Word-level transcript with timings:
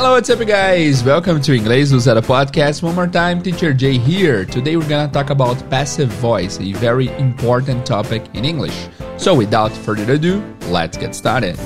Hello, 0.00 0.12
what's 0.12 0.30
up, 0.30 0.38
guys? 0.46 1.04
Welcome 1.04 1.42
to 1.42 1.52
Inglês 1.52 1.88
Zero 1.88 2.22
Podcast. 2.22 2.82
One 2.82 2.94
more 2.94 3.06
time, 3.06 3.42
Teacher 3.42 3.74
Jay 3.74 3.98
here. 3.98 4.46
Today 4.46 4.78
we're 4.78 4.88
gonna 4.88 5.12
talk 5.12 5.28
about 5.28 5.58
passive 5.68 6.08
voice, 6.08 6.58
a 6.58 6.72
very 6.72 7.08
important 7.18 7.84
topic 7.84 8.24
in 8.32 8.46
English. 8.46 8.88
So, 9.18 9.34
without 9.34 9.70
further 9.70 10.14
ado, 10.14 10.42
let's 10.70 10.96
get 10.96 11.14
started. 11.14 11.58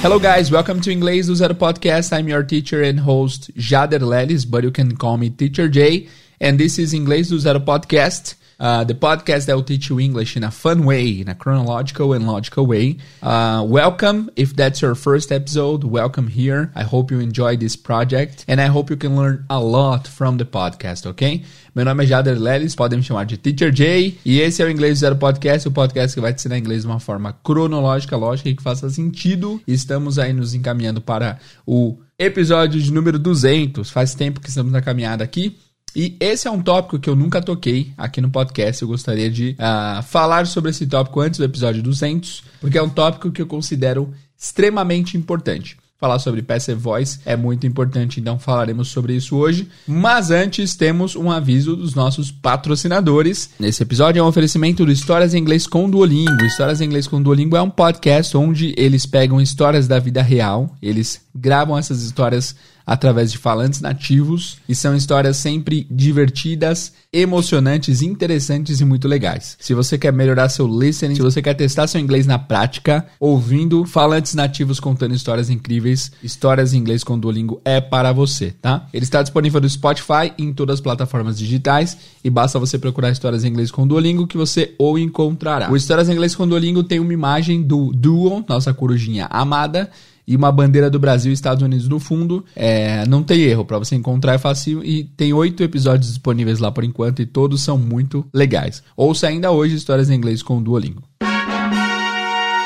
Hello, 0.00 0.18
guys. 0.18 0.50
Welcome 0.50 0.80
to 0.80 0.90
Inglês 0.90 1.24
Zero 1.24 1.52
Podcast. 1.52 2.16
I'm 2.16 2.28
your 2.28 2.44
teacher 2.44 2.82
and 2.82 3.00
host, 3.00 3.54
Jader 3.56 4.00
Lelis, 4.00 4.50
but 4.50 4.64
you 4.64 4.70
can 4.70 4.96
call 4.96 5.18
me 5.18 5.28
Teacher 5.28 5.68
Jay. 5.68 6.08
And 6.40 6.56
this 6.56 6.78
is 6.78 6.94
Inglês 6.94 7.28
do 7.28 7.38
Zero 7.38 7.58
Podcast. 7.58 8.36
Uh, 8.60 8.82
the 8.82 8.94
podcast 8.94 9.46
that 9.46 9.54
will 9.54 9.62
teach 9.62 9.88
you 9.88 10.00
English 10.00 10.36
in 10.36 10.42
a 10.42 10.50
fun 10.50 10.84
way, 10.84 11.20
in 11.20 11.28
a 11.28 11.34
chronological 11.34 12.12
and 12.12 12.26
logical 12.26 12.66
way. 12.66 12.96
Uh, 13.22 13.64
welcome. 13.66 14.30
If 14.34 14.54
that's 14.54 14.82
your 14.82 14.96
first 14.96 15.30
episode, 15.30 15.84
welcome 15.84 16.26
here. 16.28 16.72
I 16.74 16.82
hope 16.82 17.12
you 17.12 17.20
enjoy 17.20 17.56
this 17.56 17.76
project 17.76 18.44
and 18.48 18.60
I 18.60 18.66
hope 18.66 18.90
you 18.90 18.96
can 18.96 19.16
learn 19.16 19.46
a 19.48 19.60
lot 19.60 20.08
from 20.08 20.38
the 20.38 20.44
podcast, 20.44 21.06
ok? 21.06 21.44
Meu 21.74 21.84
nome 21.84 22.04
é 22.04 22.06
Jader 22.06 22.36
Lelis, 22.36 22.74
podem 22.74 22.98
me 22.98 23.04
chamar 23.04 23.26
de 23.26 23.36
Teacher 23.36 23.70
J. 23.72 24.18
E 24.24 24.40
esse 24.40 24.60
é 24.60 24.66
o 24.66 24.70
Inglês 24.70 24.98
Zero 24.98 25.14
Podcast, 25.16 25.68
o 25.68 25.70
podcast 25.70 26.14
que 26.14 26.20
vai 26.20 26.32
te 26.32 26.40
ensinar 26.40 26.58
inglês 26.58 26.82
de 26.82 26.88
uma 26.88 26.98
forma 26.98 27.32
cronológica, 27.44 28.16
lógica 28.16 28.48
e 28.48 28.56
que 28.56 28.62
faça 28.62 28.90
sentido. 28.90 29.60
Estamos 29.68 30.18
aí 30.18 30.32
nos 30.32 30.54
encaminhando 30.54 31.00
para 31.00 31.38
o 31.64 31.96
episódio 32.18 32.80
de 32.80 32.92
número 32.92 33.20
200. 33.20 33.88
Faz 33.88 34.16
tempo 34.16 34.40
que 34.40 34.48
estamos 34.48 34.72
na 34.72 34.82
caminhada 34.82 35.22
aqui. 35.22 35.56
E 35.98 36.16
esse 36.20 36.46
é 36.46 36.50
um 36.50 36.62
tópico 36.62 36.96
que 36.96 37.10
eu 37.10 37.16
nunca 37.16 37.42
toquei 37.42 37.92
aqui 37.98 38.20
no 38.20 38.30
podcast. 38.30 38.80
Eu 38.80 38.86
gostaria 38.86 39.28
de 39.28 39.56
uh, 39.58 40.00
falar 40.04 40.46
sobre 40.46 40.70
esse 40.70 40.86
tópico 40.86 41.20
antes 41.20 41.40
do 41.40 41.44
episódio 41.44 41.82
200, 41.82 42.44
porque 42.60 42.78
é 42.78 42.82
um 42.82 42.88
tópico 42.88 43.32
que 43.32 43.42
eu 43.42 43.48
considero 43.48 44.08
extremamente 44.38 45.16
importante. 45.16 45.76
Falar 46.00 46.20
sobre 46.20 46.40
passive 46.40 46.78
voice 46.80 47.18
é 47.26 47.34
muito 47.34 47.66
importante, 47.66 48.20
então 48.20 48.38
falaremos 48.38 48.86
sobre 48.86 49.16
isso 49.16 49.34
hoje. 49.34 49.68
Mas 49.88 50.30
antes, 50.30 50.76
temos 50.76 51.16
um 51.16 51.28
aviso 51.28 51.74
dos 51.74 51.96
nossos 51.96 52.30
patrocinadores. 52.30 53.50
Nesse 53.58 53.82
episódio 53.82 54.20
é 54.20 54.22
um 54.22 54.28
oferecimento 54.28 54.86
do 54.86 54.92
Histórias 54.92 55.34
em 55.34 55.38
Inglês 55.38 55.66
com 55.66 55.90
Duolingo. 55.90 56.44
Histórias 56.44 56.80
em 56.80 56.84
Inglês 56.84 57.08
com 57.08 57.20
Duolingo 57.20 57.56
é 57.56 57.62
um 57.62 57.70
podcast 57.70 58.36
onde 58.36 58.72
eles 58.78 59.04
pegam 59.04 59.40
histórias 59.40 59.88
da 59.88 59.98
vida 59.98 60.22
real, 60.22 60.72
eles 60.80 61.20
gravam 61.34 61.76
essas 61.76 62.04
histórias 62.04 62.54
através 62.88 63.30
de 63.30 63.36
falantes 63.36 63.82
nativos 63.82 64.56
e 64.66 64.74
são 64.74 64.96
histórias 64.96 65.36
sempre 65.36 65.86
divertidas, 65.90 66.94
emocionantes, 67.12 68.00
interessantes 68.00 68.80
e 68.80 68.84
muito 68.86 69.06
legais. 69.06 69.58
Se 69.60 69.74
você 69.74 69.98
quer 69.98 70.10
melhorar 70.10 70.48
seu 70.48 70.66
listening, 70.66 71.14
se 71.14 71.20
você 71.20 71.42
quer 71.42 71.52
testar 71.52 71.86
seu 71.86 72.00
inglês 72.00 72.26
na 72.26 72.38
prática, 72.38 73.06
ouvindo 73.20 73.84
falantes 73.84 74.32
nativos 74.32 74.80
contando 74.80 75.14
histórias 75.14 75.50
incríveis, 75.50 76.10
histórias 76.22 76.72
em 76.72 76.78
inglês 76.78 77.04
com 77.04 77.18
Duolingo 77.18 77.60
é 77.62 77.78
para 77.78 78.10
você, 78.10 78.52
tá? 78.52 78.86
Ele 78.90 79.04
está 79.04 79.22
disponível 79.22 79.60
no 79.60 79.68
Spotify 79.68 80.32
e 80.38 80.44
em 80.44 80.54
todas 80.54 80.76
as 80.76 80.80
plataformas 80.80 81.36
digitais 81.36 81.98
e 82.24 82.30
basta 82.30 82.58
você 82.58 82.78
procurar 82.78 83.10
histórias 83.10 83.44
em 83.44 83.48
inglês 83.48 83.70
com 83.70 83.86
Duolingo 83.86 84.26
que 84.26 84.38
você 84.38 84.74
o 84.78 84.96
encontrará. 84.96 85.70
O 85.70 85.76
Histórias 85.76 86.08
em 86.08 86.12
Inglês 86.12 86.34
com 86.34 86.48
Duolingo 86.48 86.82
tem 86.82 87.00
uma 87.00 87.12
imagem 87.12 87.62
do 87.62 87.92
Duo, 87.92 88.42
nossa 88.48 88.72
corujinha 88.72 89.26
amada, 89.30 89.90
e 90.28 90.36
uma 90.36 90.52
bandeira 90.52 90.90
do 90.90 90.98
Brasil 90.98 91.30
e 91.30 91.34
Estados 91.34 91.62
Unidos 91.62 91.88
no 91.88 91.98
fundo. 91.98 92.44
É, 92.54 93.06
não 93.06 93.22
tem 93.22 93.40
erro, 93.40 93.64
para 93.64 93.78
você 93.78 93.96
encontrar 93.96 94.34
é 94.34 94.38
fácil 94.38 94.84
e 94.84 95.04
tem 95.04 95.32
oito 95.32 95.62
episódios 95.62 96.08
disponíveis 96.08 96.58
lá 96.58 96.70
por 96.70 96.84
enquanto 96.84 97.22
e 97.22 97.26
todos 97.26 97.62
são 97.62 97.78
muito 97.78 98.26
legais. 98.32 98.82
Ouça 98.94 99.26
ainda 99.26 99.50
hoje 99.50 99.74
histórias 99.74 100.10
em 100.10 100.14
inglês 100.14 100.42
com 100.42 100.58
o 100.58 100.60
Duolingo. 100.60 101.02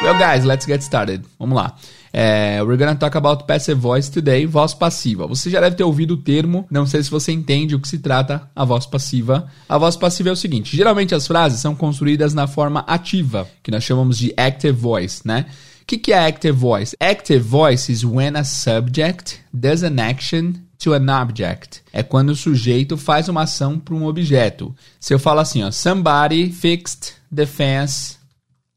Well, 0.03 0.19
guys, 0.19 0.45
let's 0.45 0.67
get 0.67 0.81
started. 0.81 1.23
Vamos 1.39 1.57
lá. 1.57 1.77
É, 2.13 2.61
we're 2.65 2.77
gonna 2.77 2.97
talk 2.97 3.17
about 3.17 3.45
passive 3.47 3.81
voice 3.81 4.11
today, 4.11 4.45
voz 4.45 4.75
passiva. 4.75 5.29
Você 5.29 5.49
já 5.49 5.61
deve 5.61 5.77
ter 5.77 5.85
ouvido 5.85 6.15
o 6.15 6.17
termo, 6.17 6.67
não 6.69 6.85
sei 6.85 7.01
se 7.05 7.11
você 7.11 7.31
entende 7.31 7.77
o 7.77 7.81
que 7.81 7.89
se 7.89 8.01
trata 8.01 8.51
a 8.57 8.65
voz 8.65 8.85
passiva. 8.85 9.47
A 9.69 9.79
voz 9.79 9.97
passiva 9.97 10.31
é 10.31 10.33
o 10.33 10.37
seguinte: 10.37 10.77
geralmente 10.77 11.15
as 11.15 11.29
frases 11.29 11.61
são 11.61 11.77
construídas 11.77 12.35
na 12.35 12.49
forma 12.49 12.81
ativa, 12.89 13.49
que 13.63 13.71
nós 13.71 13.85
chamamos 13.85 14.19
de 14.19 14.35
active 14.37 14.77
voice, 14.77 15.23
né? 15.25 15.47
O 15.83 15.85
que, 15.85 15.99
que 15.99 16.13
é 16.13 16.27
active 16.27 16.57
voice? 16.57 16.97
Active 17.01 17.41
voice 17.41 17.91
is 17.91 18.05
when 18.05 18.37
a 18.37 18.45
subject 18.45 19.41
does 19.53 19.83
an 19.83 19.99
action 19.99 20.55
to 20.79 20.95
an 20.95 21.09
object. 21.11 21.83
É 21.93 22.03
quando 22.03 22.31
o 22.31 22.37
sujeito 22.37 22.97
faz 22.97 23.29
uma 23.29 23.43
ação 23.43 23.79
para 23.79 23.95
um 23.95 24.07
objeto. 24.07 24.75
Se 25.01 25.13
eu 25.13 25.19
falo 25.19 25.41
assim, 25.41 25.63
ó, 25.63 25.71
somebody 25.71 26.51
fixed 26.53 27.15
the 27.35 27.45
fence 27.45 28.17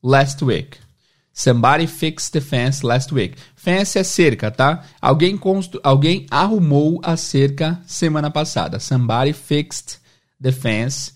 last 0.03 0.43
week. 0.43 0.77
Somebody 1.31 1.85
fixed 1.85 2.31
the 2.31 2.41
fence 2.41 2.85
last 2.85 3.13
week. 3.13 3.35
Fence 3.55 3.99
é 3.99 4.03
cerca, 4.03 4.49
tá? 4.49 4.83
Alguém, 5.01 5.37
constru... 5.37 5.79
Alguém 5.83 6.25
arrumou 6.31 6.99
a 7.03 7.15
cerca 7.15 7.79
semana 7.85 8.31
passada. 8.31 8.79
Somebody 8.79 9.31
fixed 9.31 9.99
the 10.41 10.51
fence 10.51 11.13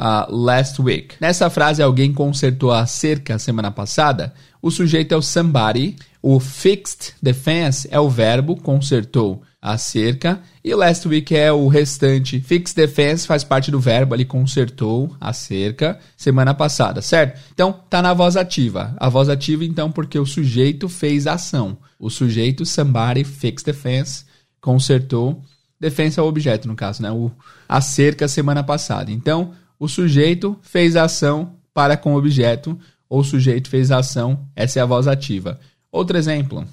uh, 0.00 0.34
last 0.34 0.80
week. 0.80 1.16
Nessa 1.20 1.50
frase, 1.50 1.82
alguém 1.82 2.12
consertou 2.12 2.72
a 2.72 2.86
cerca 2.86 3.38
semana 3.38 3.70
passada. 3.70 4.32
O 4.62 4.70
sujeito 4.70 5.12
é 5.12 5.16
o 5.16 5.22
somebody. 5.22 5.96
O 6.22 6.40
fixed 6.40 7.14
the 7.22 7.32
fence 7.32 7.86
é 7.90 8.00
o 8.00 8.08
verbo, 8.08 8.56
consertou 8.56 9.42
a 9.60 9.76
cerca. 9.76 10.40
E 10.64 10.74
last 10.74 11.06
week 11.06 11.34
é 11.36 11.52
o 11.52 11.68
restante. 11.68 12.40
Fixed 12.40 12.74
the 12.74 12.88
fence 12.88 13.26
faz 13.26 13.44
parte 13.44 13.70
do 13.70 13.80
verbo, 13.80 14.14
ali 14.14 14.24
consertou 14.24 15.14
a 15.20 15.32
cerca 15.32 15.98
semana 16.16 16.54
passada, 16.54 17.00
certo? 17.02 17.40
Então, 17.52 17.72
tá 17.88 18.02
na 18.02 18.14
voz 18.14 18.36
ativa. 18.36 18.94
A 18.98 19.08
voz 19.08 19.28
ativa, 19.28 19.64
então, 19.64 19.90
porque 19.90 20.18
o 20.18 20.26
sujeito 20.26 20.88
fez 20.88 21.26
a 21.26 21.34
ação. 21.34 21.76
O 21.98 22.10
sujeito, 22.10 22.64
somebody, 22.64 23.24
fixed 23.24 23.64
the 23.64 23.72
fence, 23.72 24.24
consertou. 24.60 25.42
Defense 25.78 26.20
é 26.20 26.22
o 26.22 26.26
objeto, 26.26 26.68
no 26.68 26.76
caso, 26.76 27.02
né? 27.02 27.10
O, 27.10 27.30
a 27.66 27.80
cerca 27.80 28.28
semana 28.28 28.62
passada. 28.62 29.10
Então, 29.10 29.52
o 29.80 29.88
sujeito 29.88 30.58
fez 30.60 30.94
ação 30.94 31.54
para 31.72 31.96
com 31.96 32.12
o 32.12 32.18
objeto, 32.18 32.78
ou 33.08 33.20
o 33.20 33.24
sujeito 33.24 33.70
fez 33.70 33.90
ação, 33.90 34.46
essa 34.54 34.78
é 34.78 34.82
a 34.82 34.86
voz 34.86 35.08
ativa. 35.08 35.58
Outro 35.90 36.18
exemplo. 36.18 36.66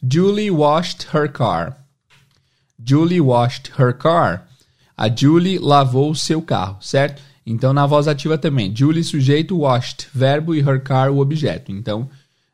Julie 0.00 0.50
washed 0.50 1.08
her 1.12 1.30
car. 1.30 1.76
Julie 2.82 3.20
washed 3.20 3.72
her 3.76 3.92
car. 3.92 4.46
A 4.96 5.08
Julie 5.08 5.58
lavou 5.58 6.12
o 6.12 6.16
seu 6.16 6.40
carro, 6.40 6.78
certo? 6.80 7.20
Então, 7.44 7.72
na 7.72 7.86
voz 7.86 8.06
ativa 8.06 8.38
também. 8.38 8.74
Julie, 8.74 9.02
sujeito, 9.02 9.58
washed, 9.58 10.06
verbo 10.14 10.54
e 10.54 10.60
her 10.60 10.80
car, 10.80 11.10
o 11.10 11.18
objeto. 11.18 11.72
Então, 11.72 12.08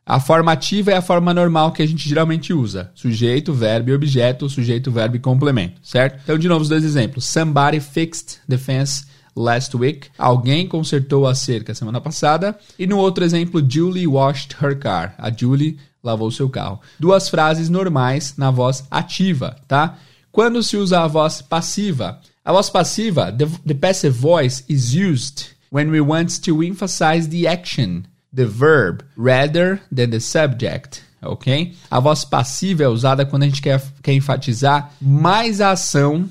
a 0.06 0.18
forma 0.18 0.52
ativa 0.52 0.92
é 0.92 0.96
a 0.96 1.02
forma 1.02 1.34
normal 1.34 1.72
que 1.72 1.82
a 1.82 1.86
gente 1.86 2.08
geralmente 2.08 2.54
usa. 2.54 2.90
Sujeito, 2.94 3.52
verbo 3.52 3.90
e 3.90 3.94
objeto, 3.94 4.48
sujeito, 4.48 4.90
verbo 4.90 5.16
e 5.16 5.20
complemento, 5.20 5.78
certo? 5.82 6.20
Então, 6.22 6.38
de 6.38 6.48
novo, 6.48 6.62
os 6.62 6.70
dois 6.70 6.84
exemplos. 6.84 7.26
Somebody 7.26 7.80
fixed 7.80 8.40
the 8.48 8.56
fence 8.56 9.04
last 9.38 9.74
week. 9.76 10.08
Alguém 10.18 10.66
consertou 10.66 11.26
a 11.26 11.34
cerca 11.34 11.74
semana 11.74 12.00
passada. 12.00 12.58
E 12.78 12.86
no 12.86 12.98
outro 12.98 13.24
exemplo, 13.24 13.64
Julie 13.66 14.06
washed 14.06 14.56
her 14.62 14.76
car. 14.78 15.14
A 15.18 15.30
Julie 15.30 15.78
lavou 16.02 16.30
seu 16.30 16.48
carro. 16.48 16.80
Duas 16.98 17.28
frases 17.28 17.68
normais 17.68 18.34
na 18.36 18.50
voz 18.50 18.84
ativa, 18.90 19.56
tá? 19.66 19.98
Quando 20.32 20.62
se 20.62 20.76
usa 20.76 21.00
a 21.00 21.06
voz 21.06 21.42
passiva? 21.42 22.20
A 22.44 22.52
voz 22.52 22.70
passiva, 22.70 23.32
the, 23.32 23.46
the 23.66 23.74
passive 23.74 24.16
voice 24.16 24.64
is 24.68 24.94
used 24.94 25.46
when 25.70 25.90
we 25.90 26.00
want 26.00 26.40
to 26.42 26.62
emphasize 26.62 27.28
the 27.28 27.46
action, 27.46 28.04
the 28.34 28.46
verb, 28.46 29.02
rather 29.16 29.80
than 29.94 30.10
the 30.10 30.20
subject 30.20 31.02
ok? 31.20 31.74
A 31.90 32.00
voz 32.00 32.24
passiva 32.24 32.84
é 32.84 32.88
usada 32.88 33.26
quando 33.26 33.42
a 33.42 33.46
gente 33.46 33.62
quer, 33.62 33.82
quer 34.02 34.12
enfatizar 34.12 34.92
mais 35.00 35.60
a 35.60 35.72
ação 35.72 36.28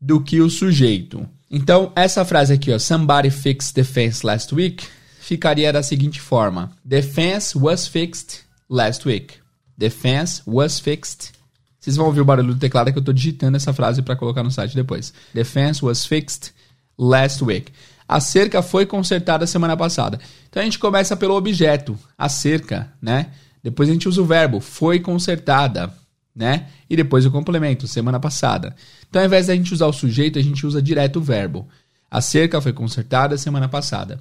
do 0.00 0.20
que 0.20 0.40
o 0.40 0.48
sujeito. 0.48 1.28
Então, 1.50 1.92
essa 1.96 2.24
frase 2.24 2.52
aqui, 2.52 2.72
ó, 2.72 2.78
somebody 2.78 3.28
fixed 3.28 3.74
the 3.74 3.82
fence 3.82 4.24
last 4.24 4.54
week, 4.54 4.86
ficaria 5.20 5.72
da 5.72 5.82
seguinte 5.82 6.20
forma: 6.20 6.70
The 6.88 7.02
fence 7.02 7.58
was 7.58 7.88
fixed 7.88 8.42
last 8.68 9.06
week. 9.06 9.34
The 9.76 9.90
fence 9.90 10.42
was 10.46 10.78
fixed. 10.78 11.32
Vocês 11.80 11.96
vão 11.96 12.06
ouvir 12.06 12.20
o 12.20 12.24
barulho 12.24 12.54
do 12.54 12.60
teclado 12.60 12.92
que 12.92 12.98
eu 12.98 13.00
estou 13.00 13.14
digitando 13.14 13.56
essa 13.56 13.72
frase 13.72 14.02
para 14.02 14.14
colocar 14.14 14.42
no 14.42 14.50
site 14.50 14.76
depois. 14.76 15.12
The 15.34 15.42
fence 15.42 15.84
was 15.84 16.04
fixed 16.04 16.52
last 16.96 17.42
week. 17.42 17.72
A 18.06 18.20
cerca 18.20 18.62
foi 18.62 18.86
consertada 18.86 19.46
semana 19.46 19.76
passada. 19.76 20.20
Então 20.48 20.60
a 20.60 20.64
gente 20.64 20.78
começa 20.78 21.16
pelo 21.16 21.34
objeto, 21.34 21.98
a 22.18 22.28
cerca, 22.28 22.92
né? 23.00 23.28
Depois 23.62 23.88
a 23.88 23.92
gente 23.92 24.08
usa 24.08 24.20
o 24.20 24.26
verbo, 24.26 24.60
foi 24.60 25.00
consertada 25.00 25.92
né? 26.34 26.68
E 26.88 26.96
depois 26.96 27.26
o 27.26 27.30
complemento, 27.30 27.86
semana 27.86 28.20
passada. 28.20 28.74
Então, 29.08 29.20
ao 29.20 29.26
invés 29.26 29.46
da 29.46 29.54
gente 29.54 29.74
usar 29.74 29.86
o 29.86 29.92
sujeito, 29.92 30.38
a 30.38 30.42
gente 30.42 30.66
usa 30.66 30.80
direto 30.80 31.16
o 31.16 31.22
verbo. 31.22 31.68
A 32.10 32.20
cerca 32.20 32.60
foi 32.60 32.72
consertada 32.72 33.38
semana 33.38 33.68
passada. 33.68 34.20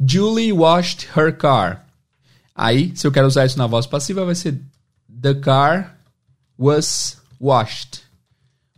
Julie 0.00 0.52
washed 0.52 1.08
her 1.16 1.36
car. 1.36 1.86
Aí, 2.54 2.92
se 2.94 3.06
eu 3.06 3.12
quero 3.12 3.26
usar 3.26 3.46
isso 3.46 3.58
na 3.58 3.66
voz 3.66 3.86
passiva, 3.86 4.24
vai 4.24 4.34
ser 4.34 4.60
The 5.22 5.34
car 5.34 5.96
was 6.58 7.18
washed. 7.40 8.02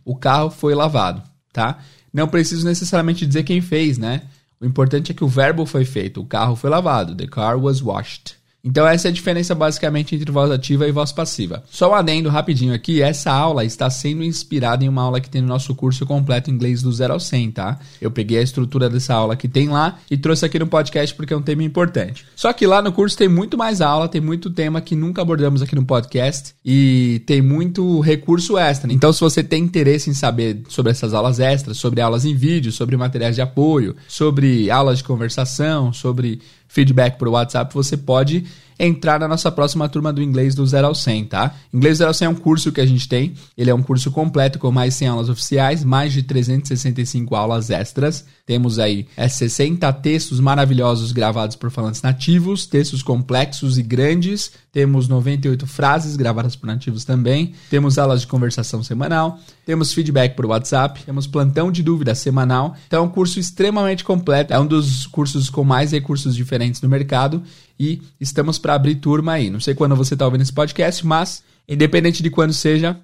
O 0.05 0.15
carro 0.15 0.49
foi 0.49 0.73
lavado, 0.73 1.21
tá? 1.51 1.79
Não 2.13 2.27
preciso 2.27 2.65
necessariamente 2.65 3.25
dizer 3.25 3.43
quem 3.43 3.61
fez, 3.61 3.97
né? 3.97 4.23
O 4.59 4.65
importante 4.65 5.11
é 5.11 5.15
que 5.15 5.23
o 5.23 5.27
verbo 5.27 5.65
foi 5.65 5.85
feito, 5.85 6.21
o 6.21 6.25
carro 6.25 6.55
foi 6.55 6.69
lavado, 6.69 7.15
the 7.15 7.27
car 7.27 7.57
was 7.59 7.81
washed. 7.81 8.35
Então 8.67 8.85
essa 8.85 9.07
é 9.07 9.09
a 9.09 9.13
diferença 9.13 9.55
basicamente 9.55 10.13
entre 10.13 10.29
voz 10.29 10.51
ativa 10.51 10.85
e 10.85 10.91
voz 10.91 11.13
passiva. 11.13 11.63
Só 11.71 11.89
um 11.91 11.95
adendo 11.95 12.27
rapidinho 12.27 12.73
aqui, 12.73 13.01
essa 13.01 13.31
aula 13.31 13.63
está 13.63 13.89
sendo 13.89 14.23
inspirada 14.23 14.83
em 14.83 14.89
uma 14.89 15.03
aula 15.03 15.21
que 15.21 15.29
tem 15.29 15.41
no 15.41 15.47
nosso 15.47 15.73
curso 15.73 16.05
completo 16.05 16.51
inglês 16.51 16.81
do 16.81 16.91
0 16.91 17.13
ao 17.13 17.19
100, 17.19 17.51
tá? 17.51 17.79
Eu 18.01 18.11
peguei 18.11 18.39
a 18.39 18.41
estrutura 18.41 18.89
dessa 18.89 19.13
aula 19.13 19.37
que 19.37 19.47
tem 19.47 19.69
lá 19.69 19.97
e 20.11 20.17
trouxe 20.17 20.45
aqui 20.45 20.59
no 20.59 20.67
podcast 20.67 21.15
porque 21.15 21.33
é 21.33 21.37
um 21.37 21.41
tema 21.41 21.63
importante. 21.63 22.25
Só 22.35 22.51
que 22.51 22.67
lá 22.67 22.81
no 22.81 22.91
curso 22.91 23.17
tem 23.17 23.29
muito 23.29 23.57
mais 23.57 23.79
aula, 23.79 24.09
tem 24.09 24.19
muito 24.19 24.49
tema 24.49 24.81
que 24.81 24.95
nunca 24.95 25.21
abordamos 25.21 25.61
aqui 25.61 25.73
no 25.73 25.85
podcast 25.85 26.53
e 26.65 27.23
tem 27.25 27.41
muito 27.41 28.01
recurso 28.01 28.57
extra. 28.57 28.91
Então 28.91 29.13
se 29.13 29.21
você 29.21 29.41
tem 29.41 29.63
interesse 29.63 30.09
em 30.09 30.13
saber 30.13 30.63
sobre 30.67 30.91
essas 30.91 31.13
aulas 31.13 31.39
extras, 31.39 31.77
sobre 31.77 32.01
aulas 32.01 32.25
em 32.25 32.35
vídeo, 32.35 32.71
sobre 32.73 32.97
materiais 32.97 33.35
de 33.35 33.41
apoio, 33.41 33.95
sobre 34.09 34.69
aulas 34.69 34.97
de 34.97 35.05
conversação, 35.05 35.93
sobre 35.93 36.41
feedback 36.67 37.17
por 37.17 37.27
WhatsApp, 37.27 37.73
você 37.73 37.95
pode 37.95 38.45
entrar 38.79 39.19
na 39.19 39.27
nossa 39.27 39.51
próxima 39.51 39.89
turma 39.89 40.13
do 40.13 40.21
Inglês 40.21 40.53
do 40.53 40.65
0 40.65 40.87
ao 40.87 40.95
100, 40.95 41.25
tá? 41.25 41.55
Inglês 41.73 41.97
0 41.97 42.09
ao 42.09 42.13
100 42.13 42.25
é 42.25 42.29
um 42.29 42.35
curso 42.35 42.71
que 42.71 42.81
a 42.81 42.85
gente 42.85 43.07
tem, 43.07 43.33
ele 43.57 43.69
é 43.69 43.75
um 43.75 43.81
curso 43.81 44.11
completo 44.11 44.59
com 44.59 44.71
mais 44.71 44.93
100 44.93 45.07
aulas 45.07 45.29
oficiais, 45.29 45.83
mais 45.83 46.13
de 46.13 46.23
365 46.23 47.35
aulas 47.35 47.69
extras. 47.69 48.25
Temos 48.47 48.79
aí 48.79 49.05
é, 49.17 49.27
60 49.27 49.91
textos 49.91 50.39
maravilhosos 50.39 51.11
gravados 51.11 51.57
por 51.57 51.69
falantes 51.69 52.01
nativos, 52.01 52.65
textos 52.65 53.03
complexos 53.03 53.77
e 53.77 53.83
grandes. 53.83 54.53
Temos 54.71 55.09
98 55.09 55.67
frases 55.67 56.15
gravadas 56.15 56.55
por 56.55 56.65
nativos 56.65 57.03
também. 57.03 57.53
Temos 57.69 57.97
aulas 57.97 58.21
de 58.21 58.27
conversação 58.27 58.81
semanal. 58.81 59.37
Temos 59.65 59.91
feedback 59.91 60.33
por 60.33 60.45
WhatsApp. 60.45 61.03
Temos 61.03 61.27
plantão 61.27 61.69
de 61.69 61.83
dúvidas 61.83 62.19
semanal. 62.19 62.73
Então 62.87 63.03
é 63.03 63.05
um 63.05 63.09
curso 63.09 63.37
extremamente 63.37 64.05
completo. 64.05 64.53
É 64.53 64.59
um 64.59 64.65
dos 64.65 65.05
cursos 65.05 65.49
com 65.49 65.65
mais 65.65 65.91
recursos 65.91 66.33
diferentes 66.33 66.81
no 66.81 66.87
mercado 66.87 67.43
e 67.77 68.01
estamos 68.17 68.57
para 68.57 68.75
abrir 68.75 68.95
turma 68.95 69.33
aí. 69.33 69.49
Não 69.49 69.59
sei 69.59 69.75
quando 69.75 69.93
você 69.93 70.13
está 70.13 70.23
ouvindo 70.23 70.43
esse 70.43 70.53
podcast, 70.53 71.05
mas 71.05 71.43
independente 71.67 72.23
de 72.23 72.29
quando 72.29 72.53
seja, 72.53 72.97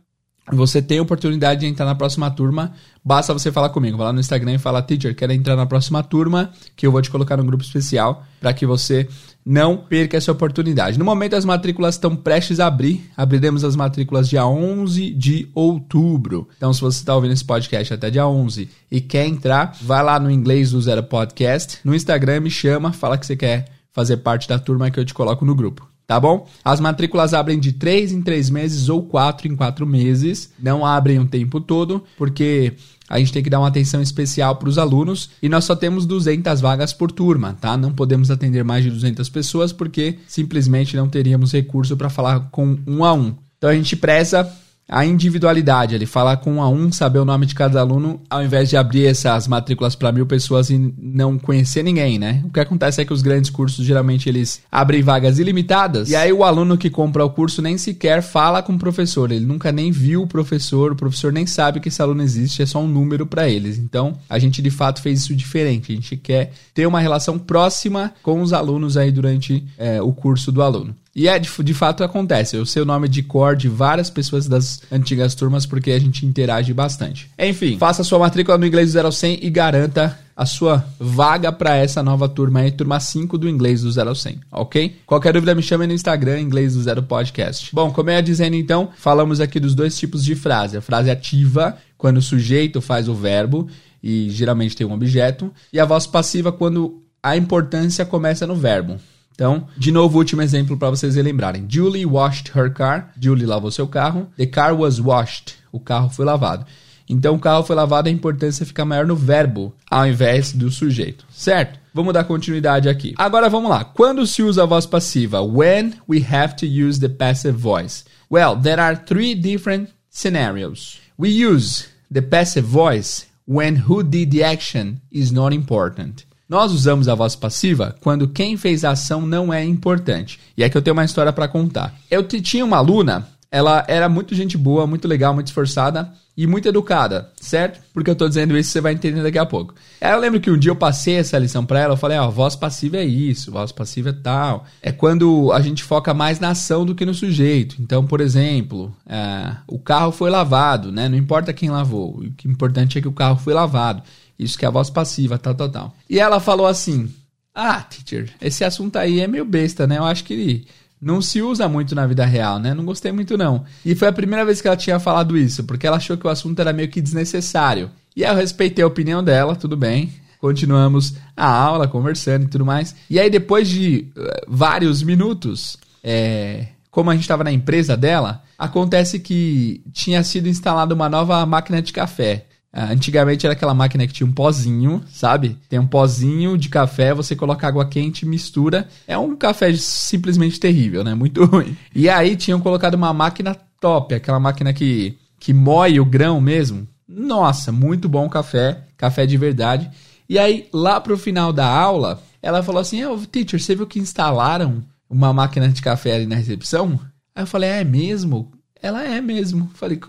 você 0.51 0.81
tem 0.81 0.99
a 0.99 1.01
oportunidade 1.01 1.61
de 1.61 1.67
entrar 1.67 1.85
na 1.85 1.95
próxima 1.95 2.29
turma. 2.29 2.73
Basta 3.03 3.33
você 3.33 3.51
falar 3.51 3.69
comigo. 3.69 3.97
Vai 3.97 4.07
lá 4.07 4.13
no 4.13 4.19
Instagram 4.19 4.55
e 4.55 4.57
fala, 4.57 4.81
teacher, 4.81 5.15
quero 5.15 5.31
entrar 5.31 5.55
na 5.55 5.65
próxima 5.65 6.03
turma, 6.03 6.51
que 6.75 6.85
eu 6.85 6.91
vou 6.91 7.01
te 7.01 7.09
colocar 7.09 7.37
no 7.37 7.45
grupo 7.45 7.63
especial 7.63 8.25
para 8.41 8.53
que 8.53 8.65
você 8.65 9.07
não 9.45 9.77
perca 9.77 10.17
essa 10.17 10.31
oportunidade. 10.31 10.99
No 10.99 11.05
momento, 11.05 11.35
as 11.35 11.45
matrículas 11.45 11.95
estão 11.95 12.15
prestes 12.15 12.59
a 12.59 12.67
abrir. 12.67 13.09
Abriremos 13.15 13.63
as 13.63 13.75
matrículas 13.75 14.27
dia 14.29 14.45
11 14.45 15.11
de 15.11 15.49
outubro. 15.53 16.47
Então, 16.57 16.73
se 16.73 16.81
você 16.81 16.97
está 16.97 17.15
ouvindo 17.15 17.33
esse 17.33 17.45
podcast 17.45 17.93
até 17.93 18.09
dia 18.09 18.27
11 18.27 18.69
e 18.91 18.99
quer 18.99 19.25
entrar, 19.25 19.77
vai 19.81 20.03
lá 20.03 20.19
no 20.19 20.29
Inglês 20.29 20.71
do 20.71 20.81
Zero 20.81 21.03
Podcast. 21.03 21.79
No 21.85 21.95
Instagram, 21.95 22.41
me 22.41 22.49
chama, 22.49 22.91
fala 22.91 23.17
que 23.17 23.25
você 23.25 23.35
quer 23.35 23.69
fazer 23.93 24.17
parte 24.17 24.47
da 24.47 24.59
turma 24.59 24.91
que 24.91 24.99
eu 24.99 25.05
te 25.05 25.13
coloco 25.13 25.45
no 25.45 25.55
grupo. 25.55 25.92
Tá 26.13 26.19
bom? 26.19 26.47
As 26.63 26.79
matrículas 26.79 27.33
abrem 27.33 27.59
de 27.59 27.71
3 27.71 28.11
em 28.11 28.21
3 28.21 28.51
meses 28.51 28.87
ou 28.87 29.01
4 29.01 29.47
em 29.47 29.55
4 29.55 29.83
meses. 29.83 30.53
Não 30.61 30.85
abrem 30.85 31.17
o 31.17 31.25
tempo 31.25 31.59
todo, 31.59 32.03
porque 32.19 32.73
a 33.09 33.17
gente 33.17 33.33
tem 33.33 33.41
que 33.41 33.49
dar 33.49 33.57
uma 33.57 33.67
atenção 33.67 33.99
especial 33.99 34.57
para 34.57 34.69
os 34.69 34.77
alunos 34.77 35.31
e 35.41 35.49
nós 35.49 35.65
só 35.65 35.75
temos 35.75 36.05
200 36.05 36.61
vagas 36.61 36.93
por 36.93 37.11
turma, 37.11 37.57
tá? 37.59 37.75
Não 37.75 37.91
podemos 37.91 38.29
atender 38.29 38.63
mais 38.63 38.83
de 38.83 38.91
200 38.91 39.27
pessoas 39.29 39.73
porque 39.73 40.19
simplesmente 40.27 40.95
não 40.95 41.09
teríamos 41.09 41.51
recurso 41.51 41.97
para 41.97 42.11
falar 42.11 42.41
com 42.51 42.77
um 42.85 43.03
a 43.03 43.11
um. 43.11 43.33
Então 43.57 43.71
a 43.71 43.73
gente 43.73 43.95
preza 43.95 44.47
a 44.87 45.05
individualidade, 45.05 45.95
ele 45.95 46.05
fala 46.05 46.35
com 46.35 46.53
um 46.53 46.61
a 46.61 46.69
um, 46.69 46.91
saber 46.91 47.19
o 47.19 47.25
nome 47.25 47.45
de 47.45 47.55
cada 47.55 47.79
aluno, 47.79 48.21
ao 48.29 48.43
invés 48.43 48.69
de 48.69 48.77
abrir 48.77 49.05
essas 49.05 49.47
matrículas 49.47 49.95
para 49.95 50.11
mil 50.11 50.25
pessoas 50.25 50.69
e 50.69 50.93
não 50.97 51.39
conhecer 51.39 51.83
ninguém, 51.83 52.19
né? 52.19 52.41
O 52.45 52.49
que 52.49 52.59
acontece 52.59 53.01
é 53.01 53.05
que 53.05 53.13
os 53.13 53.21
grandes 53.21 53.49
cursos 53.49 53.85
geralmente 53.85 54.27
eles 54.27 54.61
abrem 54.71 55.01
vagas 55.01 55.39
ilimitadas 55.39 56.09
e 56.09 56.15
aí 56.15 56.33
o 56.33 56.43
aluno 56.43 56.77
que 56.77 56.89
compra 56.89 57.23
o 57.23 57.29
curso 57.29 57.61
nem 57.61 57.77
sequer 57.77 58.21
fala 58.21 58.61
com 58.61 58.73
o 58.73 58.79
professor, 58.79 59.31
ele 59.31 59.45
nunca 59.45 59.71
nem 59.71 59.91
viu 59.91 60.23
o 60.23 60.27
professor, 60.27 60.91
o 60.91 60.95
professor 60.95 61.31
nem 61.31 61.45
sabe 61.45 61.79
que 61.79 61.87
esse 61.87 62.01
aluno 62.01 62.21
existe, 62.21 62.61
é 62.61 62.65
só 62.65 62.79
um 62.79 62.87
número 62.87 63.25
para 63.25 63.49
eles. 63.49 63.77
Então 63.77 64.17
a 64.29 64.37
gente 64.37 64.61
de 64.61 64.69
fato 64.69 65.01
fez 65.01 65.21
isso 65.21 65.35
diferente, 65.35 65.91
a 65.91 65.95
gente 65.95 66.17
quer 66.17 66.51
ter 66.73 66.85
uma 66.85 66.99
relação 66.99 67.39
próxima 67.39 68.13
com 68.21 68.41
os 68.41 68.51
alunos 68.51 68.97
aí 68.97 69.11
durante 69.11 69.65
é, 69.77 70.01
o 70.01 70.11
curso 70.11 70.51
do 70.51 70.61
aluno. 70.61 70.95
E 71.15 71.27
é, 71.27 71.37
de, 71.37 71.49
de, 71.63 71.73
fato 71.73 72.03
acontece. 72.03 72.55
Eu 72.55 72.65
sei 72.65 72.81
o 72.81 72.85
nome 72.85 73.07
de 73.07 73.21
cor 73.21 73.55
de 73.55 73.69
várias 73.69 74.09
pessoas 74.09 74.47
das 74.47 74.81
antigas 74.91 75.35
turmas 75.35 75.65
porque 75.65 75.91
a 75.91 75.99
gente 75.99 76.25
interage 76.25 76.73
bastante. 76.73 77.29
Enfim, 77.37 77.77
faça 77.77 78.03
sua 78.03 78.17
matrícula 78.17 78.57
no 78.57 78.65
Inglês 78.65 78.89
do 78.89 78.93
0 78.93 79.07
ao 79.07 79.11
100 79.11 79.39
e 79.41 79.49
garanta 79.49 80.19
a 80.35 80.45
sua 80.47 80.83
vaga 80.99 81.51
para 81.51 81.75
essa 81.75 82.01
nova 82.01 82.27
turma 82.27 82.61
aí, 82.61 82.71
turma 82.71 82.99
5 82.99 83.37
do 83.37 83.47
Inglês 83.47 83.81
do 83.83 83.91
0 83.91 84.09
ao 84.09 84.15
100, 84.15 84.39
ok? 84.51 84.95
Qualquer 85.05 85.33
dúvida 85.33 85.53
me 85.53 85.61
chame 85.61 85.85
no 85.85 85.93
Instagram, 85.93 86.39
Inglês 86.39 86.73
do 86.73 86.81
Zero 86.81 87.03
Podcast. 87.03 87.69
Bom, 87.71 87.91
como 87.91 88.09
eu 88.09 88.15
ia 88.15 88.23
dizendo 88.23 88.55
então, 88.55 88.89
falamos 88.97 89.39
aqui 89.39 89.59
dos 89.59 89.75
dois 89.75 89.95
tipos 89.95 90.25
de 90.25 90.33
frase. 90.33 90.77
A 90.77 90.81
frase 90.81 91.11
ativa, 91.11 91.77
quando 91.95 92.17
o 92.17 92.21
sujeito 92.21 92.81
faz 92.81 93.07
o 93.07 93.13
verbo 93.13 93.67
e 94.01 94.29
geralmente 94.31 94.75
tem 94.75 94.87
um 94.87 94.93
objeto, 94.93 95.53
e 95.71 95.79
a 95.79 95.85
voz 95.85 96.07
passiva 96.07 96.51
quando 96.51 97.03
a 97.21 97.37
importância 97.37 98.05
começa 98.05 98.45
no 98.47 98.55
verbo. 98.55 98.99
Então, 99.33 99.67
de 99.77 99.91
novo, 99.91 100.17
último 100.17 100.41
exemplo 100.41 100.77
para 100.77 100.91
vocês 100.91 101.15
lembrarem. 101.15 101.65
Julie 101.67 102.05
washed 102.05 102.51
her 102.55 102.71
car. 102.71 103.11
Julie 103.19 103.45
lavou 103.45 103.71
seu 103.71 103.87
carro. 103.87 104.27
The 104.37 104.45
car 104.45 104.75
was 104.75 104.99
washed. 104.99 105.55
O 105.71 105.79
carro 105.79 106.09
foi 106.09 106.23
lavado. 106.23 106.65
Então, 107.09 107.35
o 107.35 107.39
carro 107.39 107.63
foi 107.63 107.75
lavado, 107.75 108.07
a 108.07 108.11
importância 108.11 108.65
fica 108.65 108.85
maior 108.85 109.05
no 109.05 109.15
verbo 109.15 109.75
ao 109.89 110.07
invés 110.07 110.53
do 110.53 110.71
sujeito, 110.71 111.25
certo? 111.29 111.79
Vamos 111.93 112.13
dar 112.13 112.23
continuidade 112.23 112.87
aqui. 112.87 113.13
Agora 113.17 113.49
vamos 113.49 113.69
lá. 113.69 113.83
Quando 113.83 114.25
se 114.25 114.41
usa 114.41 114.63
a 114.63 114.65
voz 114.65 114.85
passiva? 114.85 115.41
When 115.41 115.93
we 116.07 116.25
have 116.31 116.55
to 116.55 116.65
use 116.65 116.99
the 116.99 117.09
passive 117.09 117.57
voice? 117.57 118.05
Well, 118.31 118.55
there 118.55 118.81
are 118.81 118.95
three 118.95 119.35
different 119.35 119.89
scenarios. 120.09 120.99
We 121.19 121.29
use 121.29 121.87
the 122.11 122.21
passive 122.21 122.65
voice 122.65 123.27
when 123.47 123.83
who 123.87 124.01
did 124.01 124.31
the 124.31 124.43
action 124.43 125.01
is 125.11 125.31
not 125.31 125.53
important. 125.53 126.25
Nós 126.47 126.71
usamos 126.71 127.07
a 127.07 127.15
voz 127.15 127.35
passiva 127.35 127.95
quando 128.01 128.27
quem 128.27 128.57
fez 128.57 128.83
a 128.83 128.91
ação 128.91 129.21
não 129.21 129.53
é 129.53 129.63
importante. 129.63 130.39
E 130.57 130.63
aqui 130.63 130.77
eu 130.77 130.81
tenho 130.81 130.93
uma 130.93 131.05
história 131.05 131.31
para 131.31 131.47
contar. 131.47 131.95
Eu 132.11 132.23
tinha 132.23 132.65
uma 132.65 132.77
aluna, 132.77 133.27
ela 133.49 133.85
era 133.87 134.09
muito 134.09 134.35
gente 134.35 134.57
boa, 134.57 134.85
muito 134.85 135.07
legal, 135.07 135.33
muito 135.33 135.47
esforçada 135.47 136.11
e 136.35 136.47
muito 136.47 136.67
educada, 136.67 137.29
certo? 137.39 137.79
Porque 137.93 138.09
eu 138.09 138.15
tô 138.15 138.27
dizendo 138.27 138.57
isso, 138.57 138.71
você 138.71 138.81
vai 138.81 138.93
entender 138.93 139.21
daqui 139.21 139.37
a 139.37 139.45
pouco. 139.45 139.75
Eu 140.01 140.19
lembro 140.19 140.41
que 140.41 140.49
um 140.49 140.57
dia 140.57 140.71
eu 140.71 140.75
passei 140.75 141.15
essa 141.15 141.37
lição 141.37 141.63
para 141.63 141.79
ela, 141.79 141.93
eu 141.93 141.97
falei, 141.97 142.17
ó, 142.17 142.29
voz 142.29 142.55
passiva 142.55 142.97
é 142.97 143.05
isso, 143.05 143.51
voz 143.51 143.71
passiva 143.71 144.09
é 144.09 144.13
tal. 144.13 144.65
É 144.81 144.91
quando 144.91 145.51
a 145.53 145.61
gente 145.61 145.83
foca 145.83 146.13
mais 146.13 146.39
na 146.39 146.49
ação 146.49 146.85
do 146.85 146.95
que 146.95 147.05
no 147.05 147.13
sujeito. 147.13 147.75
Então, 147.79 148.05
por 148.05 148.19
exemplo, 148.19 148.91
é, 149.07 149.55
o 149.67 149.77
carro 149.77 150.11
foi 150.11 150.31
lavado, 150.31 150.91
né? 150.91 151.07
Não 151.07 151.17
importa 151.17 151.53
quem 151.53 151.69
lavou, 151.69 152.17
o 152.17 152.31
que 152.31 152.47
é 152.47 152.51
importante 152.51 152.97
é 152.97 153.01
que 153.01 153.07
o 153.07 153.13
carro 153.13 153.37
foi 153.37 153.53
lavado. 153.53 154.01
Isso 154.37 154.57
que 154.57 154.65
é 154.65 154.67
a 154.67 154.71
voz 154.71 154.89
passiva, 154.89 155.37
tal, 155.37 155.55
tal, 155.55 155.69
tal. 155.69 155.95
E 156.09 156.19
ela 156.19 156.39
falou 156.39 156.67
assim: 156.67 157.13
Ah, 157.53 157.81
teacher, 157.81 158.31
esse 158.41 158.63
assunto 158.63 158.97
aí 158.97 159.19
é 159.19 159.27
meio 159.27 159.45
besta, 159.45 159.85
né? 159.87 159.97
Eu 159.97 160.05
acho 160.05 160.23
que 160.23 160.65
não 161.03 161.21
se 161.21 161.41
usa 161.41 161.67
muito 161.67 161.93
na 161.93 162.07
vida 162.07 162.25
real, 162.25 162.59
né? 162.59 162.73
Não 162.73 162.85
gostei 162.85 163.11
muito, 163.11 163.37
não. 163.37 163.65
E 163.85 163.93
foi 163.93 164.07
a 164.07 164.13
primeira 164.13 164.45
vez 164.45 164.61
que 164.61 164.67
ela 164.67 164.77
tinha 164.77 164.99
falado 164.99 165.37
isso, 165.37 165.63
porque 165.65 165.85
ela 165.85 165.97
achou 165.97 166.17
que 166.17 166.25
o 166.25 166.29
assunto 166.29 166.59
era 166.59 166.71
meio 166.71 166.87
que 166.87 167.01
desnecessário. 167.01 167.91
E 168.15 168.23
eu 168.23 168.35
respeitei 168.35 168.83
a 168.83 168.87
opinião 168.87 169.23
dela, 169.23 169.55
tudo 169.55 169.75
bem. 169.75 170.13
Continuamos 170.39 171.15
a 171.35 171.45
aula, 171.45 171.87
conversando 171.87 172.45
e 172.45 172.47
tudo 172.47 172.65
mais. 172.65 172.95
E 173.09 173.19
aí, 173.19 173.29
depois 173.29 173.67
de 173.67 174.07
uh, 174.15 174.45
vários 174.47 175.01
minutos, 175.03 175.77
é, 176.03 176.67
como 176.91 177.09
a 177.09 177.13
gente 177.13 177.23
estava 177.23 177.43
na 177.43 177.51
empresa 177.51 177.97
dela, 177.97 178.43
acontece 178.57 179.19
que 179.19 179.81
tinha 179.91 180.23
sido 180.23 180.47
instalada 180.47 180.93
uma 180.93 181.09
nova 181.09 181.45
máquina 181.45 181.81
de 181.81 181.91
café. 181.91 182.45
Ah, 182.75 182.91
antigamente 182.91 183.45
era 183.45 183.53
aquela 183.53 183.75
máquina 183.75 184.07
que 184.07 184.13
tinha 184.13 184.25
um 184.25 184.31
pozinho, 184.31 185.03
sabe? 185.07 185.59
Tem 185.69 185.77
um 185.77 185.85
pozinho 185.85 186.57
de 186.57 186.69
café, 186.69 187.13
você 187.13 187.35
coloca 187.35 187.67
água 187.67 187.85
quente, 187.85 188.25
mistura. 188.25 188.87
É 189.07 189.15
um 189.15 189.35
café 189.35 189.71
simplesmente 189.75 190.59
terrível, 190.59 191.03
né? 191.03 191.13
Muito 191.13 191.45
ruim. 191.45 191.77
E 191.93 192.09
aí 192.09 192.35
tinham 192.35 192.59
colocado 192.59 192.95
uma 192.95 193.13
máquina 193.13 193.55
top, 193.79 194.15
aquela 194.15 194.39
máquina 194.39 194.73
que, 194.73 195.15
que 195.39 195.53
moe 195.53 195.99
o 195.99 196.05
grão 196.05 196.41
mesmo. 196.41 196.87
Nossa, 197.07 197.71
muito 197.71 198.09
bom 198.09 198.27
café, 198.27 198.85
café 198.97 199.27
de 199.27 199.37
verdade. 199.37 199.91
E 200.27 200.39
aí, 200.39 200.67
lá 200.73 200.99
pro 200.99 201.15
final 201.15 201.53
da 201.53 201.67
aula, 201.67 202.23
ela 202.41 202.63
falou 202.63 202.81
assim: 202.81 203.05
oh, 203.05 203.17
teacher, 203.19 203.61
você 203.61 203.75
viu 203.75 203.85
que 203.85 203.99
instalaram 203.99 204.83
uma 205.07 205.31
máquina 205.31 205.69
de 205.69 205.79
café 205.79 206.15
ali 206.15 206.25
na 206.25 206.37
recepção? 206.37 206.99
Aí 207.35 207.43
eu 207.43 207.47
falei: 207.47 207.69
é 207.69 207.83
mesmo? 207.83 208.51
Ela 208.81 209.03
é 209.03 209.21
mesmo. 209.21 209.69
Falei: 209.75 209.99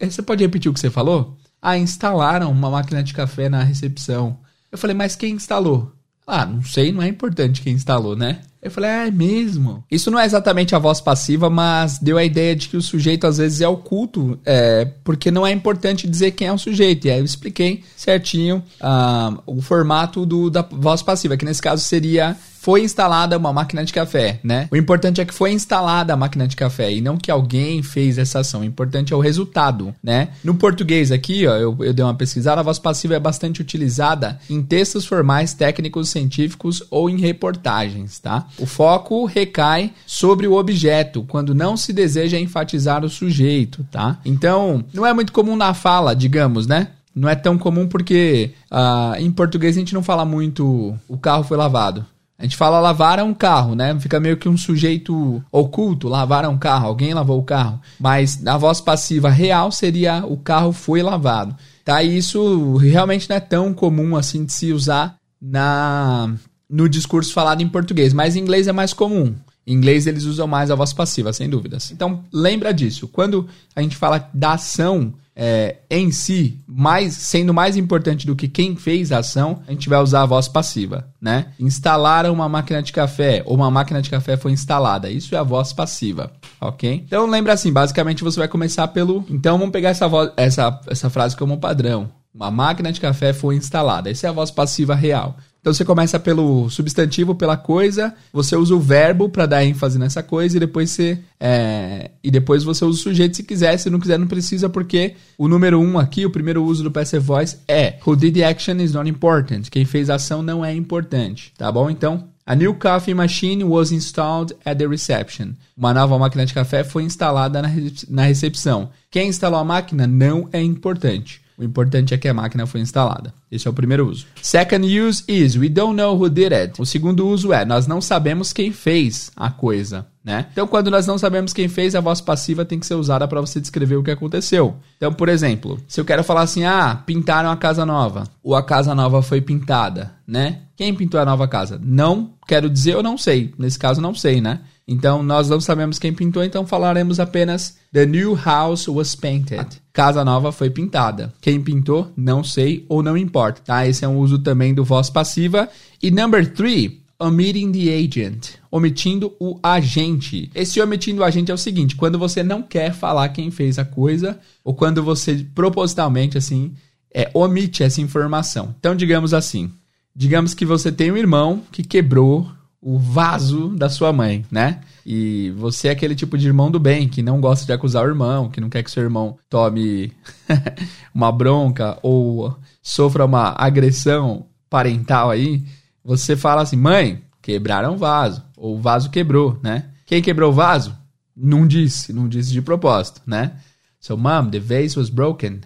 você 0.00 0.22
pode 0.22 0.42
repetir 0.42 0.70
o 0.70 0.74
que 0.74 0.80
você 0.80 0.88
falou? 0.88 1.36
Ah, 1.68 1.76
instalaram 1.76 2.52
uma 2.52 2.70
máquina 2.70 3.02
de 3.02 3.12
café 3.12 3.48
na 3.48 3.60
recepção. 3.60 4.38
Eu 4.70 4.78
falei, 4.78 4.94
mas 4.94 5.16
quem 5.16 5.34
instalou? 5.34 5.92
Ah, 6.24 6.46
não 6.46 6.62
sei, 6.62 6.92
não 6.92 7.02
é 7.02 7.08
importante 7.08 7.60
quem 7.60 7.72
instalou, 7.72 8.14
né? 8.14 8.40
Eu 8.66 8.70
falei, 8.70 8.90
ah, 8.90 9.06
é 9.06 9.10
mesmo? 9.10 9.84
Isso 9.88 10.10
não 10.10 10.18
é 10.18 10.24
exatamente 10.24 10.74
a 10.74 10.78
voz 10.78 11.00
passiva, 11.00 11.48
mas 11.48 11.98
deu 11.98 12.18
a 12.18 12.24
ideia 12.24 12.56
de 12.56 12.68
que 12.68 12.76
o 12.76 12.82
sujeito 12.82 13.24
às 13.24 13.38
vezes 13.38 13.60
é 13.60 13.68
oculto, 13.68 14.38
é, 14.44 14.88
porque 15.04 15.30
não 15.30 15.46
é 15.46 15.52
importante 15.52 16.08
dizer 16.08 16.32
quem 16.32 16.48
é 16.48 16.52
o 16.52 16.58
sujeito. 16.58 17.06
E 17.06 17.10
aí 17.12 17.20
eu 17.20 17.24
expliquei 17.24 17.84
certinho 17.96 18.62
uh, 18.80 19.40
o 19.46 19.62
formato 19.62 20.26
do, 20.26 20.50
da 20.50 20.62
voz 20.62 21.00
passiva, 21.00 21.36
que 21.36 21.44
nesse 21.44 21.62
caso 21.62 21.82
seria 21.84 22.36
foi 22.66 22.82
instalada 22.82 23.38
uma 23.38 23.52
máquina 23.52 23.84
de 23.84 23.92
café, 23.92 24.40
né? 24.42 24.66
O 24.72 24.76
importante 24.76 25.20
é 25.20 25.24
que 25.24 25.32
foi 25.32 25.52
instalada 25.52 26.12
a 26.12 26.16
máquina 26.16 26.48
de 26.48 26.56
café 26.56 26.92
e 26.92 27.00
não 27.00 27.16
que 27.16 27.30
alguém 27.30 27.80
fez 27.80 28.18
essa 28.18 28.40
ação. 28.40 28.62
O 28.62 28.64
importante 28.64 29.12
é 29.12 29.16
o 29.16 29.20
resultado, 29.20 29.94
né? 30.02 30.30
No 30.42 30.56
português 30.56 31.12
aqui, 31.12 31.46
ó, 31.46 31.54
eu, 31.54 31.76
eu 31.78 31.94
dei 31.94 32.04
uma 32.04 32.16
pesquisada, 32.16 32.60
a 32.60 32.64
voz 32.64 32.80
passiva 32.80 33.14
é 33.14 33.20
bastante 33.20 33.60
utilizada 33.60 34.40
em 34.50 34.60
textos 34.64 35.06
formais, 35.06 35.54
técnicos, 35.54 36.08
científicos 36.08 36.82
ou 36.90 37.08
em 37.08 37.20
reportagens, 37.20 38.18
tá? 38.18 38.48
O 38.58 38.66
foco 38.66 39.24
recai 39.24 39.92
sobre 40.06 40.46
o 40.46 40.54
objeto, 40.54 41.24
quando 41.28 41.54
não 41.54 41.76
se 41.76 41.92
deseja 41.92 42.38
enfatizar 42.38 43.04
o 43.04 43.10
sujeito, 43.10 43.86
tá? 43.90 44.18
Então, 44.24 44.84
não 44.92 45.06
é 45.06 45.12
muito 45.12 45.32
comum 45.32 45.56
na 45.56 45.74
fala, 45.74 46.14
digamos, 46.14 46.66
né? 46.66 46.88
Não 47.14 47.28
é 47.28 47.34
tão 47.34 47.56
comum 47.56 47.88
porque 47.88 48.52
uh, 48.70 49.18
em 49.18 49.30
português 49.30 49.76
a 49.76 49.78
gente 49.78 49.94
não 49.94 50.02
fala 50.02 50.24
muito 50.24 50.94
o 51.08 51.16
carro 51.16 51.44
foi 51.44 51.56
lavado. 51.56 52.04
A 52.38 52.42
gente 52.42 52.56
fala 52.56 52.78
lavar 52.80 53.18
um 53.22 53.32
carro, 53.32 53.74
né? 53.74 53.98
Fica 53.98 54.20
meio 54.20 54.36
que 54.36 54.48
um 54.48 54.58
sujeito 54.58 55.42
oculto, 55.50 56.06
lavar 56.06 56.46
um 56.46 56.58
carro, 56.58 56.88
alguém 56.88 57.14
lavou 57.14 57.38
o 57.38 57.42
carro. 57.42 57.80
Mas 57.98 58.42
na 58.42 58.58
voz 58.58 58.78
passiva 58.78 59.30
real 59.30 59.72
seria 59.72 60.22
o 60.26 60.36
carro 60.36 60.70
foi 60.70 61.02
lavado. 61.02 61.56
Tá? 61.82 62.02
E 62.02 62.18
isso 62.18 62.76
realmente 62.76 63.30
não 63.30 63.36
é 63.36 63.40
tão 63.40 63.72
comum 63.72 64.16
assim 64.16 64.44
de 64.44 64.52
se 64.52 64.70
usar 64.70 65.16
na 65.40 66.34
no 66.68 66.88
discurso 66.88 67.32
falado 67.32 67.62
em 67.62 67.68
português, 67.68 68.12
mas 68.12 68.36
em 68.36 68.40
inglês 68.40 68.66
é 68.66 68.72
mais 68.72 68.92
comum. 68.92 69.34
Em 69.66 69.72
inglês 69.74 70.06
eles 70.06 70.24
usam 70.24 70.46
mais 70.46 70.70
a 70.70 70.74
voz 70.74 70.92
passiva, 70.92 71.32
sem 71.32 71.48
dúvidas. 71.48 71.90
Então 71.90 72.24
lembra 72.32 72.72
disso. 72.72 73.08
Quando 73.08 73.48
a 73.74 73.82
gente 73.82 73.96
fala 73.96 74.30
da 74.32 74.52
ação 74.52 75.12
é, 75.34 75.78
em 75.90 76.10
si, 76.10 76.58
mais, 76.66 77.12
sendo 77.14 77.52
mais 77.52 77.76
importante 77.76 78.26
do 78.26 78.34
que 78.34 78.48
quem 78.48 78.74
fez 78.74 79.12
a 79.12 79.18
ação, 79.18 79.60
a 79.66 79.72
gente 79.72 79.88
vai 79.88 80.00
usar 80.00 80.22
a 80.22 80.26
voz 80.26 80.48
passiva, 80.48 81.08
né? 81.20 81.48
Instalaram 81.60 82.32
uma 82.32 82.48
máquina 82.48 82.82
de 82.82 82.92
café, 82.92 83.42
ou 83.44 83.54
uma 83.54 83.70
máquina 83.70 84.00
de 84.00 84.08
café 84.08 84.36
foi 84.36 84.52
instalada. 84.52 85.10
Isso 85.10 85.34
é 85.34 85.38
a 85.38 85.42
voz 85.42 85.72
passiva, 85.72 86.32
ok? 86.58 87.04
Então 87.06 87.26
lembra 87.26 87.52
assim, 87.52 87.70
basicamente 87.70 88.24
você 88.24 88.38
vai 88.38 88.48
começar 88.48 88.88
pelo. 88.88 89.26
Então 89.28 89.58
vamos 89.58 89.72
pegar 89.72 89.90
essa, 89.90 90.08
voz, 90.08 90.30
essa, 90.36 90.80
essa 90.86 91.10
frase 91.10 91.36
como 91.36 91.58
padrão. 91.58 92.08
Uma 92.32 92.50
máquina 92.50 92.92
de 92.92 93.00
café 93.00 93.32
foi 93.32 93.56
instalada. 93.56 94.10
Essa 94.10 94.26
é 94.26 94.30
a 94.30 94.32
voz 94.32 94.50
passiva 94.50 94.94
real. 94.94 95.36
Então 95.66 95.74
você 95.74 95.84
começa 95.84 96.16
pelo 96.20 96.70
substantivo, 96.70 97.34
pela 97.34 97.56
coisa, 97.56 98.14
você 98.32 98.54
usa 98.54 98.72
o 98.72 98.78
verbo 98.78 99.28
para 99.28 99.46
dar 99.46 99.64
ênfase 99.64 99.98
nessa 99.98 100.22
coisa 100.22 100.56
e 100.56 100.60
depois 100.60 100.90
você 100.90 101.18
é, 101.40 102.12
e 102.22 102.30
depois 102.30 102.62
você 102.62 102.84
usa 102.84 102.96
o 102.96 103.02
sujeito 103.02 103.36
se 103.36 103.42
quiser, 103.42 103.76
se 103.76 103.90
não 103.90 103.98
quiser 103.98 104.16
não 104.16 104.28
precisa 104.28 104.68
porque 104.68 105.14
o 105.36 105.48
número 105.48 105.80
um 105.80 105.98
aqui, 105.98 106.24
o 106.24 106.30
primeiro 106.30 106.62
uso 106.62 106.84
do 106.84 106.90
passive 106.92 107.24
voice 107.24 107.56
é 107.66 107.98
who 108.06 108.14
did 108.14 108.32
the 108.32 108.44
action 108.44 108.76
is 108.76 108.92
not 108.92 109.10
important. 109.10 109.68
Quem 109.68 109.84
fez 109.84 110.08
a 110.08 110.14
ação 110.14 110.40
não 110.40 110.64
é 110.64 110.72
importante, 110.72 111.52
tá 111.58 111.72
bom? 111.72 111.90
Então 111.90 112.28
a 112.46 112.54
new 112.54 112.72
coffee 112.72 113.12
machine 113.12 113.64
was 113.64 113.90
installed 113.90 114.54
at 114.64 114.78
the 114.78 114.86
reception. 114.86 115.54
Uma 115.76 115.92
nova 115.92 116.16
máquina 116.16 116.46
de 116.46 116.54
café 116.54 116.84
foi 116.84 117.02
instalada 117.02 117.60
na 118.08 118.22
recepção. 118.22 118.90
Quem 119.10 119.30
instalou 119.30 119.58
a 119.58 119.64
máquina 119.64 120.06
não 120.06 120.48
é 120.52 120.62
importante. 120.62 121.44
O 121.58 121.64
importante 121.64 122.12
é 122.12 122.18
que 122.18 122.28
a 122.28 122.34
máquina 122.34 122.66
foi 122.66 122.80
instalada. 122.80 123.32
Esse 123.50 123.66
é 123.66 123.70
o 123.70 123.74
primeiro 123.74 124.06
uso. 124.08 124.26
Second 124.42 124.86
use 124.86 125.24
is 125.26 125.56
we 125.56 125.68
don't 125.68 125.96
know 125.96 126.14
who 126.14 126.28
did 126.28 126.52
it. 126.52 126.80
O 126.80 126.84
segundo 126.84 127.26
uso 127.26 127.52
é 127.52 127.64
nós 127.64 127.86
não 127.86 128.00
sabemos 128.00 128.52
quem 128.52 128.72
fez 128.72 129.30
a 129.34 129.50
coisa, 129.50 130.06
né? 130.22 130.46
Então, 130.52 130.66
quando 130.66 130.90
nós 130.90 131.06
não 131.06 131.16
sabemos 131.16 131.54
quem 131.54 131.66
fez, 131.66 131.94
a 131.94 132.00
voz 132.00 132.20
passiva 132.20 132.64
tem 132.64 132.78
que 132.78 132.86
ser 132.86 132.94
usada 132.94 133.26
para 133.26 133.40
você 133.40 133.60
descrever 133.60 133.96
o 133.96 134.02
que 134.02 134.10
aconteceu. 134.10 134.76
Então, 134.98 135.12
por 135.12 135.28
exemplo, 135.28 135.80
se 135.88 135.98
eu 136.00 136.04
quero 136.04 136.22
falar 136.22 136.42
assim: 136.42 136.64
"Ah, 136.64 137.02
pintaram 137.06 137.50
a 137.50 137.56
casa 137.56 137.86
nova", 137.86 138.24
ou 138.42 138.54
a 138.54 138.62
casa 138.62 138.94
nova 138.94 139.22
foi 139.22 139.40
pintada, 139.40 140.12
né? 140.26 140.62
Quem 140.76 140.94
pintou 140.94 141.18
a 141.18 141.24
nova 141.24 141.48
casa? 141.48 141.80
Não 141.82 142.32
quero 142.46 142.68
dizer, 142.68 142.94
eu 142.94 143.02
não 143.02 143.16
sei. 143.16 143.54
Nesse 143.58 143.78
caso, 143.78 143.98
não 143.98 144.14
sei, 144.14 144.42
né? 144.42 144.60
Então, 144.88 145.20
nós 145.20 145.48
não 145.48 145.60
sabemos 145.60 145.98
quem 145.98 146.12
pintou, 146.12 146.44
então 146.44 146.64
falaremos 146.64 147.18
apenas 147.18 147.76
The 147.92 148.06
new 148.06 148.36
house 148.36 148.86
was 148.86 149.16
painted. 149.16 149.66
Casa 149.92 150.24
nova 150.24 150.52
foi 150.52 150.70
pintada. 150.70 151.32
Quem 151.40 151.60
pintou, 151.60 152.12
não 152.16 152.44
sei 152.44 152.86
ou 152.88 153.02
não 153.02 153.16
importa, 153.16 153.62
tá? 153.64 153.86
Esse 153.86 154.04
é 154.04 154.08
um 154.08 154.18
uso 154.18 154.38
também 154.38 154.72
do 154.72 154.84
voz 154.84 155.10
passiva. 155.10 155.68
E 156.00 156.10
number 156.10 156.52
three, 156.52 157.00
omitting 157.18 157.72
the 157.72 157.92
agent, 157.96 158.50
omitindo 158.70 159.34
o 159.40 159.58
agente. 159.60 160.50
Esse 160.54 160.80
omitindo 160.80 161.22
o 161.22 161.24
agente 161.24 161.50
é 161.50 161.54
o 161.54 161.58
seguinte, 161.58 161.96
quando 161.96 162.18
você 162.18 162.42
não 162.42 162.62
quer 162.62 162.92
falar 162.92 163.30
quem 163.30 163.50
fez 163.50 163.78
a 163.78 163.84
coisa, 163.84 164.38
ou 164.62 164.74
quando 164.74 165.02
você 165.02 165.46
propositalmente, 165.54 166.38
assim, 166.38 166.74
é, 167.12 167.30
omite 167.34 167.82
essa 167.82 168.00
informação. 168.00 168.74
Então, 168.78 168.94
digamos 168.94 169.32
assim, 169.32 169.72
digamos 170.14 170.54
que 170.54 170.64
você 170.64 170.92
tem 170.92 171.10
um 171.10 171.16
irmão 171.16 171.62
que 171.72 171.82
quebrou 171.82 172.48
o 172.86 173.00
vaso 173.00 173.70
da 173.70 173.88
sua 173.88 174.12
mãe, 174.12 174.46
né? 174.48 174.80
E 175.04 175.52
você 175.56 175.88
é 175.88 175.90
aquele 175.90 176.14
tipo 176.14 176.38
de 176.38 176.46
irmão 176.46 176.70
do 176.70 176.78
bem 176.78 177.08
que 177.08 177.20
não 177.20 177.40
gosta 177.40 177.66
de 177.66 177.72
acusar 177.72 178.04
o 178.04 178.08
irmão, 178.08 178.48
que 178.48 178.60
não 178.60 178.70
quer 178.70 178.84
que 178.84 178.92
seu 178.92 179.02
irmão 179.02 179.36
tome 179.50 180.12
uma 181.12 181.32
bronca 181.32 181.98
ou 182.00 182.56
sofra 182.80 183.24
uma 183.24 183.52
agressão 183.58 184.46
parental 184.70 185.32
aí. 185.32 185.64
Você 186.04 186.36
fala 186.36 186.62
assim: 186.62 186.76
mãe, 186.76 187.24
quebraram 187.42 187.94
o 187.94 187.98
vaso, 187.98 188.44
ou 188.56 188.76
o 188.76 188.80
vaso 188.80 189.10
quebrou, 189.10 189.58
né? 189.60 189.90
Quem 190.06 190.22
quebrou 190.22 190.52
o 190.52 190.54
vaso? 190.54 190.96
Não 191.36 191.66
disse, 191.66 192.12
não 192.12 192.28
disse 192.28 192.52
de 192.52 192.62
propósito, 192.62 193.20
né? 193.26 193.56
So, 193.98 194.16
mom, 194.16 194.48
the 194.48 194.60
vase 194.60 194.96
was 194.96 195.10
broken. 195.10 195.62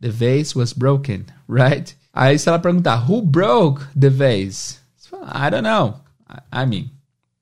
The 0.00 0.08
vase 0.08 0.56
was 0.56 0.72
broken, 0.72 1.26
right? 1.46 1.94
Aí 2.14 2.38
se 2.38 2.48
ela 2.48 2.58
perguntar, 2.58 3.06
who 3.06 3.20
broke 3.20 3.82
the 3.94 4.08
vase? 4.08 4.80
I 5.22 5.50
don't 5.50 5.62
know. 5.62 6.01
I 6.52 6.66
mean, 6.66 6.90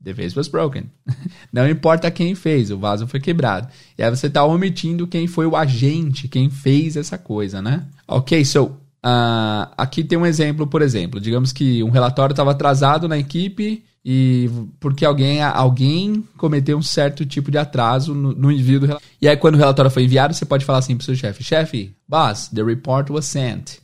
the 0.02 0.12
vase 0.12 0.36
was 0.36 0.48
broken. 0.48 0.90
Não 1.52 1.68
importa 1.68 2.10
quem 2.10 2.34
fez, 2.34 2.70
o 2.70 2.78
vaso 2.78 3.06
foi 3.06 3.20
quebrado. 3.20 3.68
E 3.96 4.02
aí 4.02 4.10
você 4.10 4.26
está 4.26 4.44
omitindo 4.44 5.06
quem 5.06 5.26
foi 5.26 5.46
o 5.46 5.56
agente, 5.56 6.28
quem 6.28 6.48
fez 6.48 6.96
essa 6.96 7.18
coisa, 7.18 7.60
né? 7.60 7.84
Ok, 8.08 8.44
so 8.44 8.64
uh, 9.04 9.70
aqui 9.76 10.02
tem 10.02 10.18
um 10.18 10.26
exemplo, 10.26 10.66
por 10.66 10.82
exemplo. 10.82 11.20
Digamos 11.20 11.52
que 11.52 11.82
um 11.82 11.90
relatório 11.90 12.32
estava 12.32 12.52
atrasado 12.52 13.08
na 13.08 13.18
equipe 13.18 13.84
e 14.04 14.48
porque 14.78 15.04
alguém, 15.04 15.42
alguém 15.42 16.24
cometeu 16.38 16.78
um 16.78 16.82
certo 16.82 17.26
tipo 17.26 17.50
de 17.50 17.58
atraso 17.58 18.14
no, 18.14 18.32
no 18.32 18.50
envio 18.50 18.80
do 18.80 18.86
relatório. 18.86 19.16
E 19.20 19.28
aí 19.28 19.36
quando 19.36 19.56
o 19.56 19.58
relatório 19.58 19.90
foi 19.90 20.04
enviado, 20.04 20.32
você 20.32 20.46
pode 20.46 20.64
falar 20.64 20.78
assim 20.78 20.96
para 20.96 21.02
o 21.02 21.04
seu 21.04 21.14
chefe, 21.14 21.44
chefe, 21.44 21.94
boss, 22.08 22.48
the 22.48 22.62
report 22.62 23.10
was 23.10 23.26
sent. 23.26 23.78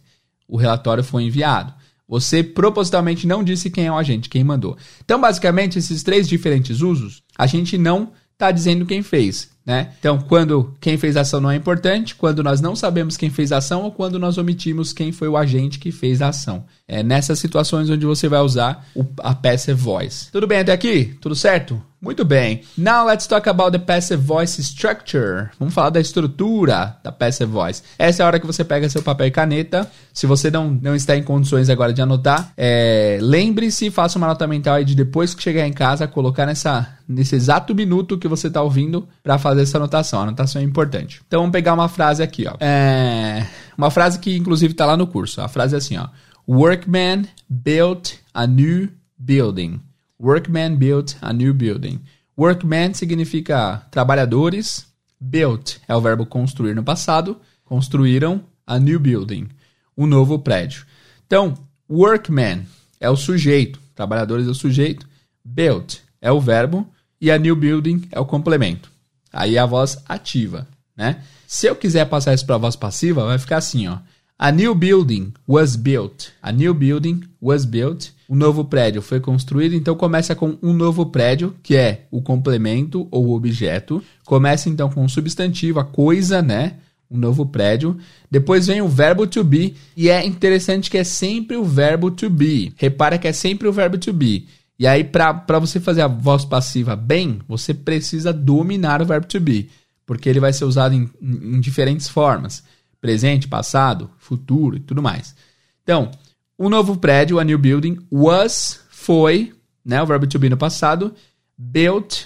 O 0.48 0.56
relatório 0.56 1.04
foi 1.04 1.24
enviado. 1.24 1.74
Você 2.08 2.42
propositalmente 2.42 3.26
não 3.26 3.42
disse 3.42 3.70
quem 3.70 3.86
é 3.86 3.92
o 3.92 3.96
agente, 3.96 4.28
quem 4.28 4.44
mandou. 4.44 4.76
Então, 5.04 5.20
basicamente, 5.20 5.78
esses 5.78 6.02
três 6.02 6.28
diferentes 6.28 6.80
usos, 6.80 7.22
a 7.36 7.46
gente 7.46 7.76
não 7.76 8.12
está 8.32 8.50
dizendo 8.50 8.86
quem 8.86 9.02
fez. 9.02 9.55
Né? 9.66 9.88
Então, 9.98 10.18
quando 10.18 10.72
quem 10.80 10.96
fez 10.96 11.16
a 11.16 11.22
ação 11.22 11.40
não 11.40 11.50
é 11.50 11.56
importante, 11.56 12.14
quando 12.14 12.40
nós 12.40 12.60
não 12.60 12.76
sabemos 12.76 13.16
quem 13.16 13.30
fez 13.30 13.50
a 13.50 13.56
ação 13.56 13.82
ou 13.82 13.90
quando 13.90 14.16
nós 14.16 14.38
omitimos 14.38 14.92
quem 14.92 15.10
foi 15.10 15.26
o 15.26 15.36
agente 15.36 15.80
que 15.80 15.90
fez 15.90 16.22
a 16.22 16.28
ação. 16.28 16.64
É 16.86 17.02
nessas 17.02 17.40
situações 17.40 17.90
onde 17.90 18.06
você 18.06 18.28
vai 18.28 18.40
usar 18.40 18.86
o, 18.94 19.04
a 19.18 19.34
passive 19.34 19.80
voice. 19.80 20.30
Tudo 20.30 20.46
bem 20.46 20.60
até 20.60 20.72
aqui? 20.72 21.16
Tudo 21.20 21.34
certo? 21.34 21.82
Muito 22.00 22.24
bem. 22.24 22.60
Now 22.76 23.06
let's 23.06 23.26
talk 23.26 23.48
about 23.48 23.72
the 23.72 23.78
passive 23.78 24.22
voice 24.22 24.60
structure. 24.60 25.48
Vamos 25.58 25.74
falar 25.74 25.90
da 25.90 25.98
estrutura 25.98 26.96
da 27.02 27.10
passive 27.10 27.50
voice. 27.50 27.82
Essa 27.98 28.22
é 28.22 28.24
a 28.24 28.26
hora 28.26 28.38
que 28.38 28.46
você 28.46 28.62
pega 28.62 28.88
seu 28.88 29.02
papel 29.02 29.26
e 29.26 29.30
caneta. 29.30 29.90
Se 30.12 30.26
você 30.26 30.50
não, 30.50 30.70
não 30.70 30.94
está 30.94 31.16
em 31.16 31.22
condições 31.22 31.68
agora 31.68 31.92
de 31.92 32.00
anotar, 32.00 32.52
é, 32.56 33.18
lembre-se, 33.20 33.90
faça 33.90 34.18
uma 34.18 34.28
nota 34.28 34.46
mental 34.46 34.76
aí 34.76 34.84
de 34.84 34.94
depois 34.94 35.34
que 35.34 35.42
chegar 35.42 35.66
em 35.66 35.72
casa, 35.72 36.06
colocar 36.06 36.46
nessa, 36.46 36.96
nesse 37.08 37.34
exato 37.34 37.74
minuto 37.74 38.18
que 38.18 38.28
você 38.28 38.46
está 38.46 38.62
ouvindo 38.62 39.08
para 39.22 39.38
fazer 39.38 39.55
essa 39.62 39.78
anotação. 39.78 40.20
A 40.20 40.22
anotação 40.24 40.60
é 40.60 40.64
importante. 40.64 41.22
Então 41.26 41.40
vamos 41.40 41.52
pegar 41.52 41.74
uma 41.74 41.88
frase 41.88 42.22
aqui, 42.22 42.46
ó. 42.46 42.56
É, 42.60 43.46
uma 43.76 43.90
frase 43.90 44.18
que 44.18 44.36
inclusive 44.36 44.72
está 44.72 44.86
lá 44.86 44.96
no 44.96 45.06
curso. 45.06 45.40
A 45.40 45.48
frase 45.48 45.74
é 45.74 45.78
assim, 45.78 45.96
ó. 45.96 46.08
Workman 46.48 47.26
built 47.48 48.14
a 48.32 48.46
new 48.46 48.88
building. 49.18 49.80
Workman 50.20 50.76
built 50.76 51.16
a 51.20 51.32
new 51.32 51.52
building. 51.52 52.00
Workman 52.38 52.94
significa 52.94 53.82
trabalhadores. 53.90 54.86
Built 55.18 55.78
é 55.88 55.96
o 55.96 56.00
verbo 56.00 56.26
construir 56.26 56.74
no 56.74 56.84
passado. 56.84 57.38
Construíram 57.64 58.42
a 58.66 58.78
new 58.78 59.00
building, 59.00 59.48
um 59.96 60.06
novo 60.06 60.38
prédio. 60.38 60.84
Então, 61.26 61.54
workman 61.88 62.66
é 63.00 63.10
o 63.10 63.16
sujeito. 63.16 63.80
Trabalhadores 63.94 64.46
é 64.46 64.50
o 64.50 64.54
sujeito. 64.54 65.08
Built 65.44 65.98
é 66.20 66.30
o 66.30 66.40
verbo. 66.40 66.86
E 67.20 67.30
a 67.30 67.38
new 67.38 67.56
building 67.56 68.02
é 68.12 68.20
o 68.20 68.26
complemento. 68.26 68.90
Aí 69.36 69.56
é 69.56 69.58
a 69.58 69.66
voz 69.66 70.02
ativa, 70.08 70.66
né? 70.96 71.20
Se 71.46 71.66
eu 71.66 71.76
quiser 71.76 72.06
passar 72.06 72.34
isso 72.34 72.46
para 72.46 72.54
a 72.54 72.58
voz 72.58 72.74
passiva, 72.74 73.24
vai 73.26 73.38
ficar 73.38 73.58
assim, 73.58 73.86
ó. 73.86 73.98
A 74.38 74.50
new 74.50 74.74
building 74.74 75.32
was 75.46 75.76
built. 75.76 76.28
A 76.42 76.50
new 76.50 76.74
building 76.74 77.22
was 77.40 77.64
built. 77.64 78.08
um 78.28 78.34
novo 78.34 78.64
prédio 78.64 79.00
foi 79.00 79.20
construído, 79.20 79.74
então 79.74 79.94
começa 79.94 80.34
com 80.34 80.58
um 80.62 80.72
novo 80.72 81.06
prédio, 81.06 81.54
que 81.62 81.76
é 81.76 82.06
o 82.10 82.20
complemento 82.20 83.06
ou 83.10 83.34
objeto. 83.34 84.02
Começa 84.24 84.68
então 84.68 84.90
com 84.90 85.04
o 85.04 85.08
substantivo, 85.08 85.80
a 85.80 85.84
coisa, 85.84 86.42
né? 86.42 86.74
Um 87.10 87.16
novo 87.16 87.46
prédio. 87.46 87.96
Depois 88.30 88.66
vem 88.66 88.82
o 88.82 88.88
verbo 88.88 89.26
to 89.26 89.44
be, 89.44 89.76
e 89.96 90.08
é 90.08 90.26
interessante 90.26 90.90
que 90.90 90.98
é 90.98 91.04
sempre 91.04 91.56
o 91.56 91.64
verbo 91.64 92.10
to 92.10 92.28
be. 92.28 92.72
Repara 92.76 93.16
que 93.18 93.28
é 93.28 93.32
sempre 93.32 93.68
o 93.68 93.72
verbo 93.72 93.96
to 93.96 94.12
be. 94.12 94.46
E 94.78 94.86
aí, 94.86 95.02
para 95.02 95.58
você 95.58 95.80
fazer 95.80 96.02
a 96.02 96.08
voz 96.08 96.44
passiva 96.44 96.94
bem, 96.94 97.40
você 97.48 97.72
precisa 97.72 98.32
dominar 98.32 99.00
o 99.00 99.06
verbo 99.06 99.26
to 99.26 99.40
be, 99.40 99.70
porque 100.04 100.28
ele 100.28 100.40
vai 100.40 100.52
ser 100.52 100.64
usado 100.64 100.94
em, 100.94 101.10
em 101.20 101.60
diferentes 101.60 102.08
formas: 102.08 102.62
presente, 103.00 103.48
passado, 103.48 104.10
futuro 104.18 104.76
e 104.76 104.80
tudo 104.80 105.02
mais. 105.02 105.34
Então, 105.82 106.10
um 106.58 106.68
novo 106.68 106.96
prédio, 106.96 107.38
a 107.38 107.44
new 107.44 107.58
building, 107.58 107.98
was, 108.12 108.80
foi, 108.90 109.54
né, 109.84 110.02
o 110.02 110.06
verbo 110.06 110.26
to 110.26 110.38
be 110.38 110.50
no 110.50 110.56
passado, 110.56 111.14
built, 111.56 112.24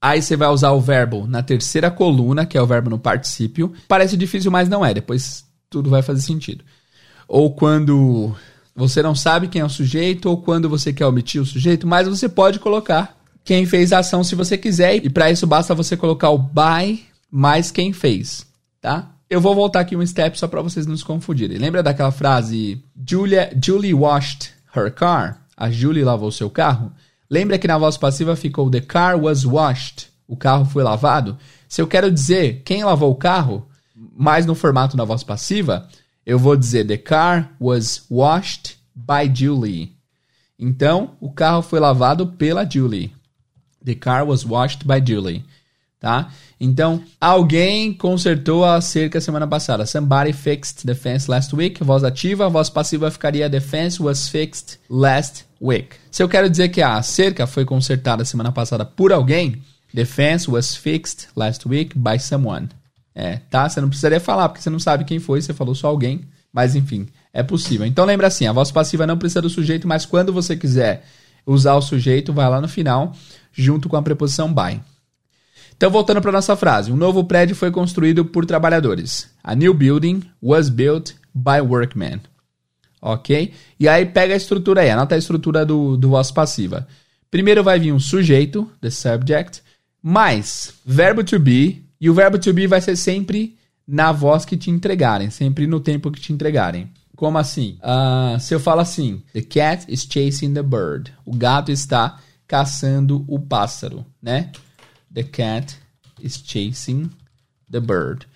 aí 0.00 0.22
você 0.22 0.36
vai 0.36 0.48
usar 0.48 0.70
o 0.72 0.80
verbo 0.80 1.26
na 1.26 1.42
terceira 1.42 1.90
coluna, 1.90 2.46
que 2.46 2.56
é 2.56 2.62
o 2.62 2.66
verbo 2.66 2.88
no 2.88 2.98
particípio. 2.98 3.72
Parece 3.86 4.16
difícil, 4.16 4.50
mas 4.50 4.68
não 4.68 4.84
é, 4.84 4.94
depois 4.94 5.44
tudo 5.68 5.90
vai 5.90 6.02
fazer 6.02 6.22
sentido. 6.22 6.64
Ou 7.26 7.54
quando 7.54 8.34
você 8.78 9.02
não 9.02 9.12
sabe 9.12 9.48
quem 9.48 9.60
é 9.60 9.64
o 9.64 9.68
sujeito, 9.68 10.30
ou 10.30 10.36
quando 10.36 10.68
você 10.68 10.92
quer 10.92 11.04
omitir 11.04 11.42
o 11.42 11.46
sujeito, 11.46 11.84
mas 11.84 12.06
você 12.06 12.28
pode 12.28 12.60
colocar 12.60 13.16
quem 13.42 13.66
fez 13.66 13.92
a 13.92 13.98
ação 13.98 14.22
se 14.22 14.36
você 14.36 14.56
quiser, 14.56 15.04
e 15.04 15.10
para 15.10 15.32
isso 15.32 15.48
basta 15.48 15.74
você 15.74 15.96
colocar 15.96 16.30
o 16.30 16.38
by 16.38 17.04
mais 17.28 17.72
quem 17.72 17.92
fez, 17.92 18.46
tá? 18.80 19.10
Eu 19.28 19.40
vou 19.40 19.52
voltar 19.52 19.80
aqui 19.80 19.96
um 19.96 20.06
step 20.06 20.38
só 20.38 20.46
para 20.46 20.62
vocês 20.62 20.86
não 20.86 20.96
se 20.96 21.04
confundirem. 21.04 21.58
Lembra 21.58 21.82
daquela 21.82 22.12
frase 22.12 22.80
Julia, 23.04 23.50
Julie 23.62 23.92
washed 23.92 24.50
her 24.74 24.92
car? 24.92 25.42
A 25.56 25.68
Julie 25.70 26.04
lavou 26.04 26.30
seu 26.30 26.48
carro? 26.48 26.92
Lembra 27.28 27.58
que 27.58 27.66
na 27.66 27.76
voz 27.76 27.96
passiva 27.96 28.36
ficou 28.36 28.70
the 28.70 28.80
car 28.80 29.20
was 29.20 29.44
washed? 29.44 30.06
O 30.26 30.36
carro 30.36 30.64
foi 30.64 30.84
lavado? 30.84 31.36
Se 31.68 31.82
eu 31.82 31.86
quero 31.88 32.12
dizer 32.12 32.62
quem 32.64 32.84
lavou 32.84 33.10
o 33.10 33.16
carro, 33.16 33.66
mais 34.16 34.46
no 34.46 34.54
formato 34.54 34.96
da 34.96 35.04
voz 35.04 35.24
passiva, 35.24 35.88
eu 36.28 36.38
vou 36.38 36.56
dizer 36.56 36.86
the 36.86 36.96
car 36.96 37.50
was 37.60 38.04
washed 38.08 38.76
by 38.94 39.28
Julie. 39.32 39.92
Então, 40.58 41.16
o 41.20 41.32
carro 41.32 41.62
foi 41.62 41.80
lavado 41.80 42.26
pela 42.26 42.68
Julie. 42.68 43.12
The 43.84 43.94
car 43.94 44.24
was 44.26 44.44
washed 44.44 44.84
by 44.84 45.00
Julie 45.04 45.44
tá? 46.00 46.30
Então, 46.60 47.02
alguém 47.20 47.92
consertou 47.92 48.64
a 48.64 48.80
cerca 48.80 49.20
semana 49.20 49.46
passada. 49.46 49.86
Somebody 49.86 50.32
fixed 50.32 50.86
the 50.86 50.94
fence 50.94 51.30
last 51.30 51.54
week. 51.54 51.82
Voz 51.82 52.04
ativa. 52.04 52.48
Voz 52.48 52.70
passiva 52.70 53.10
ficaria 53.10 53.48
the 53.50 53.60
fence 53.60 54.02
was 54.02 54.28
fixed 54.28 54.78
last 54.88 55.44
week. 55.60 55.96
Se 56.10 56.22
eu 56.22 56.28
quero 56.28 56.48
dizer 56.48 56.68
que 56.68 56.82
a 56.82 57.00
cerca 57.02 57.46
foi 57.46 57.64
consertada 57.64 58.24
semana 58.24 58.52
passada 58.52 58.84
por 58.84 59.12
alguém, 59.12 59.62
the 59.94 60.04
fence 60.04 60.50
was 60.50 60.74
fixed 60.74 61.28
last 61.36 61.68
week 61.68 61.96
by 61.96 62.18
someone. 62.18 62.68
É, 63.20 63.40
tá? 63.50 63.68
Você 63.68 63.80
não 63.80 63.88
precisaria 63.88 64.20
falar, 64.20 64.48
porque 64.48 64.62
você 64.62 64.70
não 64.70 64.78
sabe 64.78 65.02
quem 65.02 65.18
foi, 65.18 65.42
você 65.42 65.52
falou 65.52 65.74
só 65.74 65.88
alguém. 65.88 66.20
Mas 66.52 66.76
enfim, 66.76 67.08
é 67.32 67.42
possível. 67.42 67.84
Então 67.84 68.04
lembra 68.04 68.28
assim, 68.28 68.46
a 68.46 68.52
voz 68.52 68.70
passiva 68.70 69.08
não 69.08 69.18
precisa 69.18 69.42
do 69.42 69.50
sujeito, 69.50 69.88
mas 69.88 70.06
quando 70.06 70.32
você 70.32 70.56
quiser 70.56 71.04
usar 71.44 71.74
o 71.74 71.82
sujeito, 71.82 72.32
vai 72.32 72.48
lá 72.48 72.60
no 72.60 72.68
final, 72.68 73.12
junto 73.52 73.88
com 73.88 73.96
a 73.96 74.02
preposição 74.02 74.54
by. 74.54 74.80
Então, 75.76 75.90
voltando 75.90 76.22
para 76.22 76.30
nossa 76.30 76.54
frase: 76.54 76.92
um 76.92 76.96
novo 76.96 77.24
prédio 77.24 77.56
foi 77.56 77.72
construído 77.72 78.24
por 78.24 78.46
trabalhadores. 78.46 79.28
A 79.42 79.52
new 79.52 79.74
building 79.74 80.22
was 80.40 80.68
built 80.68 81.14
by 81.34 81.60
workmen. 81.60 82.20
Ok? 83.02 83.52
E 83.80 83.88
aí 83.88 84.06
pega 84.06 84.32
a 84.32 84.36
estrutura 84.36 84.82
aí, 84.82 84.90
anota 84.90 85.16
a 85.16 85.18
estrutura 85.18 85.66
do, 85.66 85.96
do 85.96 86.10
voz 86.10 86.30
passiva. 86.30 86.86
Primeiro 87.32 87.64
vai 87.64 87.80
vir 87.80 87.92
um 87.92 87.98
sujeito, 87.98 88.70
the 88.80 88.90
subject, 88.90 89.60
mais 90.00 90.72
verbo 90.86 91.24
to 91.24 91.38
be, 91.40 91.87
e 92.00 92.08
o 92.08 92.14
verbo 92.14 92.38
to 92.38 92.52
be 92.52 92.66
vai 92.66 92.80
ser 92.80 92.96
sempre 92.96 93.56
na 93.86 94.12
voz 94.12 94.44
que 94.44 94.56
te 94.56 94.70
entregarem, 94.70 95.30
sempre 95.30 95.66
no 95.66 95.80
tempo 95.80 96.10
que 96.10 96.20
te 96.20 96.32
entregarem. 96.32 96.90
Como 97.16 97.36
assim? 97.38 97.78
Uh, 97.82 98.38
se 98.38 98.54
eu 98.54 98.60
falo 98.60 98.80
assim, 98.80 99.22
the 99.32 99.42
cat 99.42 99.84
is 99.88 100.06
chasing 100.08 100.54
the 100.54 100.62
bird. 100.62 101.12
O 101.24 101.34
gato 101.34 101.72
está 101.72 102.18
caçando 102.46 103.24
o 103.26 103.40
pássaro, 103.40 104.06
né? 104.22 104.52
The 105.12 105.24
cat 105.24 105.76
is 106.22 106.40
chasing 106.44 107.10
the 107.70 107.80
bird. 107.80 108.26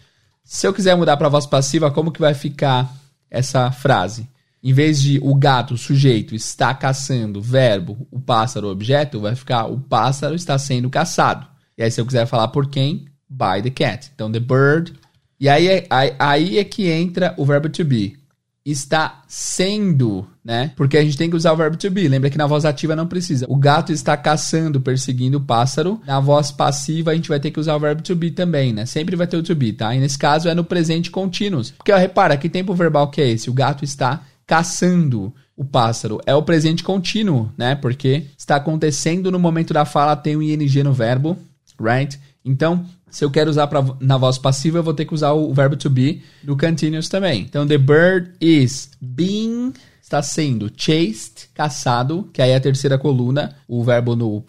Se 0.42 0.66
eu 0.66 0.72
quiser 0.74 0.96
mudar 0.96 1.16
para 1.16 1.28
voz 1.28 1.46
passiva, 1.46 1.90
como 1.90 2.10
que 2.10 2.20
vai 2.20 2.34
ficar 2.34 2.92
essa 3.30 3.70
frase? 3.70 4.28
Em 4.62 4.72
vez 4.72 5.00
de 5.00 5.18
o 5.22 5.34
gato, 5.34 5.76
sujeito, 5.76 6.34
está 6.34 6.74
caçando, 6.74 7.40
verbo, 7.40 8.06
o 8.10 8.20
pássaro, 8.20 8.68
objeto, 8.68 9.20
vai 9.20 9.34
ficar 9.34 9.66
o 9.66 9.78
pássaro 9.80 10.34
está 10.34 10.58
sendo 10.58 10.90
caçado. 10.90 11.46
E 11.76 11.82
aí, 11.82 11.90
se 11.90 12.00
eu 12.00 12.06
quiser 12.06 12.26
falar 12.26 12.48
por 12.48 12.68
quem, 12.68 13.06
by 13.32 13.62
the 13.62 13.70
cat. 13.70 14.10
Então, 14.14 14.30
the 14.30 14.40
bird. 14.40 14.92
E 15.40 15.48
aí, 15.48 15.66
é, 15.66 15.86
aí, 15.90 16.14
aí 16.18 16.58
é 16.58 16.64
que 16.64 16.88
entra 16.88 17.34
o 17.36 17.44
verbo 17.44 17.68
to 17.68 17.84
be 17.84 18.22
está 18.64 19.22
sendo, 19.26 20.26
né? 20.44 20.70
Porque 20.76 20.96
a 20.96 21.02
gente 21.02 21.16
tem 21.16 21.28
que 21.28 21.34
usar 21.34 21.52
o 21.52 21.56
verbo 21.56 21.76
to 21.76 21.90
be. 21.90 22.06
Lembra 22.06 22.30
que 22.30 22.38
na 22.38 22.46
voz 22.46 22.64
ativa 22.64 22.94
não 22.94 23.06
precisa. 23.06 23.46
O 23.48 23.56
gato 23.56 23.92
está 23.92 24.16
caçando, 24.16 24.80
perseguindo 24.80 25.38
o 25.38 25.40
pássaro. 25.40 26.00
Na 26.06 26.20
voz 26.20 26.52
passiva 26.52 27.10
a 27.10 27.14
gente 27.14 27.28
vai 27.28 27.40
ter 27.40 27.50
que 27.50 27.58
usar 27.58 27.74
o 27.74 27.80
verbo 27.80 28.02
to 28.02 28.14
be 28.14 28.30
também, 28.30 28.72
né? 28.72 28.86
Sempre 28.86 29.16
vai 29.16 29.26
ter 29.26 29.36
o 29.36 29.42
to 29.42 29.54
be, 29.54 29.72
tá? 29.72 29.94
E 29.94 30.00
nesse 30.00 30.16
caso 30.16 30.48
é 30.48 30.54
no 30.54 30.64
presente 30.64 31.10
contínuo. 31.10 31.62
Porque 31.76 31.92
ó, 31.92 31.96
repara, 31.96 32.36
que 32.36 32.48
tempo 32.48 32.74
verbal 32.74 33.10
que 33.10 33.20
é 33.20 33.28
esse? 33.28 33.50
O 33.50 33.54
gato 33.54 33.84
está 33.84 34.22
caçando 34.46 35.34
o 35.56 35.64
pássaro. 35.64 36.20
É 36.24 36.34
o 36.34 36.42
presente 36.42 36.84
contínuo, 36.84 37.50
né? 37.58 37.74
Porque 37.74 38.24
está 38.38 38.56
acontecendo 38.56 39.30
no 39.30 39.38
momento 39.38 39.74
da 39.74 39.84
fala, 39.84 40.14
tem 40.14 40.36
um 40.36 40.42
ing 40.42 40.82
no 40.82 40.92
verbo, 40.92 41.36
right? 41.80 42.18
Então, 42.44 42.84
se 43.10 43.24
eu 43.24 43.30
quero 43.30 43.50
usar 43.50 43.66
pra, 43.66 43.84
na 44.00 44.16
voz 44.16 44.38
passiva, 44.38 44.78
eu 44.78 44.82
vou 44.82 44.94
ter 44.94 45.04
que 45.04 45.14
usar 45.14 45.32
o 45.32 45.52
verbo 45.52 45.76
to 45.76 45.88
be 45.88 46.22
no 46.42 46.56
continuous 46.56 47.08
também. 47.08 47.42
Então, 47.42 47.66
the 47.66 47.78
bird 47.78 48.32
is 48.40 48.90
being, 49.00 49.72
está 50.02 50.22
sendo 50.22 50.70
chased, 50.76 51.48
caçado, 51.54 52.28
que 52.32 52.42
aí 52.42 52.50
é 52.50 52.56
a 52.56 52.60
terceira 52.60 52.98
coluna, 52.98 53.54
o 53.68 53.84
verbo 53.84 54.16
no, 54.16 54.42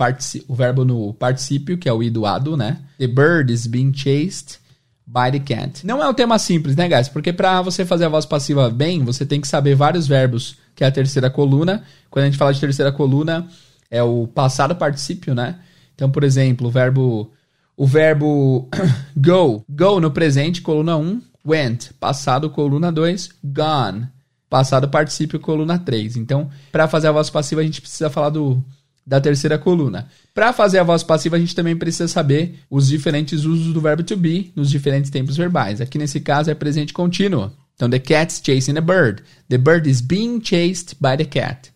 o 0.47 0.56
verbo 0.56 0.86
no 0.86 1.13
particípio, 1.13 1.77
que 1.77 1.88
é 1.88 1.93
o 1.93 2.01
idoado, 2.01 2.58
né? 2.58 2.79
The 2.97 3.08
bird 3.08 3.53
is 3.53 3.67
being 3.67 3.93
chased 3.93 4.60
by 5.06 5.29
the 5.32 5.39
cat. 5.39 5.86
Não 5.86 6.01
é 6.01 6.08
um 6.08 6.13
tema 6.13 6.39
simples, 6.39 6.75
né, 6.75 6.88
guys? 6.88 7.10
Porque 7.10 7.32
para 7.32 7.62
você 7.62 7.86
fazer 7.86 8.06
a 8.06 8.10
voz 8.10 8.25
passiva 8.25 8.69
bem, 8.69 9.03
você 9.03 9.25
tem 9.25 9.39
que 9.39 9.47
saber 9.47 9.75
vários 9.75 10.08
verbos, 10.08 10.58
que 10.75 10.84
é 10.84 10.88
a 10.88 10.91
terceira 10.91 11.29
coluna. 11.29 11.84
Quando 12.10 12.23
a 12.23 12.25
gente 12.27 12.38
fala 12.38 12.53
de 12.53 12.60
terceira 12.60 12.91
coluna, 12.91 13.47
é 13.91 14.01
o 14.01 14.25
passado 14.25 14.75
particípio, 14.75 15.36
né? 15.36 15.58
Então, 15.93 16.10
por 16.10 16.23
exemplo, 16.23 16.67
o 16.67 16.71
verbo 16.71 17.32
o 17.75 17.88
verbo 17.88 18.69
go, 19.15 19.63
go 19.69 19.99
no 19.99 20.12
presente, 20.12 20.62
coluna 20.62 20.97
1, 20.97 21.21
went, 21.45 21.91
passado, 21.99 22.49
coluna 22.49 22.91
2, 22.91 23.29
gone, 23.43 24.07
passado 24.49 24.88
particípio, 24.89 25.39
coluna 25.39 25.79
3. 25.79 26.17
Então, 26.17 26.49
para 26.71 26.88
fazer 26.88 27.07
a 27.07 27.12
voz 27.12 27.29
passiva, 27.29 27.62
a 27.62 27.63
gente 27.63 27.81
precisa 27.81 28.09
falar 28.09 28.29
do, 28.29 28.63
da 29.05 29.19
terceira 29.19 29.57
coluna. 29.57 30.07
Para 30.33 30.53
fazer 30.53 30.79
a 30.79 30.83
voz 30.83 31.03
passiva, 31.03 31.36
a 31.36 31.39
gente 31.39 31.55
também 31.55 31.75
precisa 31.75 32.07
saber 32.07 32.59
os 32.69 32.88
diferentes 32.88 33.43
usos 33.43 33.73
do 33.73 33.81
verbo 33.81 34.03
to 34.03 34.15
be 34.15 34.51
nos 34.55 34.69
diferentes 34.69 35.09
tempos 35.09 35.36
verbais. 35.36 35.81
Aqui 35.81 35.97
nesse 35.97 36.19
caso 36.19 36.49
é 36.49 36.55
presente 36.55 36.93
contínuo. 36.93 37.51
Então, 37.75 37.89
the 37.89 37.99
cat's 37.99 38.41
chasing 38.43 38.77
a 38.77 38.81
bird. 38.81 39.23
The 39.49 39.57
bird 39.57 39.89
is 39.89 40.01
being 40.01 40.39
chased 40.43 40.95
by 41.01 41.17
the 41.17 41.25
cat. 41.25 41.71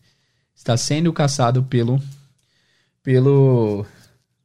Está 0.55 0.77
sendo 0.77 1.12
caçado 1.12 1.63
pelo 1.63 1.99
pelo 3.03 3.86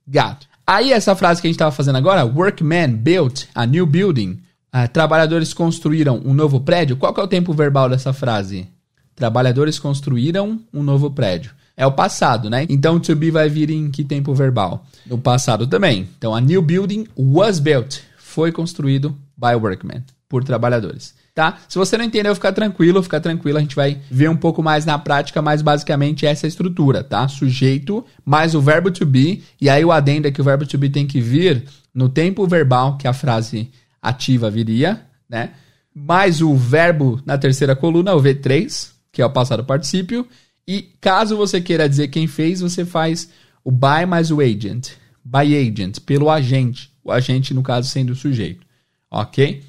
gato. 0.07 0.47
Aí 0.67 0.93
essa 0.93 1.15
frase 1.15 1.41
que 1.41 1.47
a 1.47 1.51
gente 1.51 1.57
estava 1.57 1.73
fazendo 1.73 1.97
agora, 1.97 2.25
workmen 2.25 2.89
built 2.89 3.45
a 3.55 3.67
new 3.67 3.87
building, 3.87 4.41
uh, 4.75 4.89
trabalhadores 4.93 5.53
construíram 5.53 6.21
um 6.25 6.33
novo 6.33 6.61
prédio. 6.61 6.97
Qual 6.97 7.13
que 7.13 7.21
é 7.21 7.25
o 7.25 7.29
tempo 7.29 7.53
verbal 7.53 7.89
dessa 7.89 8.13
frase? 8.13 8.69
Trabalhadores 9.15 9.79
construíram 9.79 10.61
um 10.73 10.83
novo 10.83 11.11
prédio. 11.11 11.53
É 11.77 11.87
o 11.87 11.93
passado, 11.93 12.49
né? 12.49 12.67
Então 12.69 13.01
to 13.01 13.17
be 13.17 13.31
vai 13.31 13.49
vir 13.49 13.71
em 13.71 13.91
que 13.91 14.05
tempo 14.05 14.35
verbal? 14.35 14.87
No 15.07 15.19
passado 15.19 15.67
também. 15.67 16.09
Então 16.19 16.35
a 16.35 16.41
new 16.41 16.63
building 16.63 17.07
was 17.17 17.59
built, 17.59 18.01
foi 18.17 18.53
construído 18.53 19.17
by 19.37 19.55
workmen, 19.55 20.03
por 20.29 20.45
trabalhadores 20.45 21.22
tá? 21.35 21.59
Se 21.69 21.79
você 21.79 21.97
não 21.97 22.05
entendeu, 22.05 22.35
fica 22.35 22.53
tranquilo, 22.53 23.03
fica 23.03 23.21
tranquilo, 23.21 23.59
a 23.59 23.61
gente 23.61 23.77
vai 23.77 24.01
ver 24.11 24.29
um 24.29 24.37
pouco 24.37 24.63
mais 24.63 24.85
na 24.85 24.99
prática, 24.99 25.41
mas 25.41 25.63
basicamente 25.63 26.27
essa 26.27 26.47
é 26.47 26.49
estrutura, 26.49 27.03
tá? 27.03 27.27
Sujeito 27.29 28.05
mais 28.25 28.55
o 28.55 28.61
verbo 28.61 28.91
to 28.91 29.07
be, 29.07 29.43
e 29.61 29.69
aí 29.69 29.85
o 29.85 29.93
adendo 29.93 30.29
é 30.29 30.31
que 30.31 30.41
o 30.41 30.45
verbo 30.45 30.67
to 30.67 30.79
be 30.79 30.91
tem 30.91 31.07
que 31.07 31.21
vir 31.21 31.65
no 31.95 32.09
tempo 32.09 32.47
verbal 32.47 32.97
que 32.97 33.09
a 33.09 33.13
frase 33.13 33.71
ativa 34.01 34.51
viria, 34.51 35.07
né? 35.29 35.53
Mais 35.95 36.41
o 36.41 36.55
verbo 36.55 37.21
na 37.25 37.37
terceira 37.37 37.77
coluna, 37.77 38.15
o 38.15 38.23
V3, 38.23 38.91
que 39.11 39.21
é 39.21 39.27
o 39.27 39.31
passado 39.31 39.65
particípio, 39.65 40.27
e 40.67 40.83
caso 41.01 41.37
você 41.37 41.61
queira 41.61 41.89
dizer 41.89 42.09
quem 42.09 42.27
fez, 42.27 42.61
você 42.61 42.85
faz 42.85 43.29
o 43.65 43.71
by 43.71 44.07
mais 44.09 44.31
o 44.31 44.41
agent, 44.41 44.91
by 45.25 45.57
agent, 45.57 46.01
pelo 46.01 46.31
agente, 46.31 46.91
o 47.05 47.13
agente 47.13 47.53
no 47.53 47.63
caso 47.63 47.89
sendo 47.89 48.11
o 48.11 48.17
sujeito, 48.17 48.67
ok? 49.11 49.63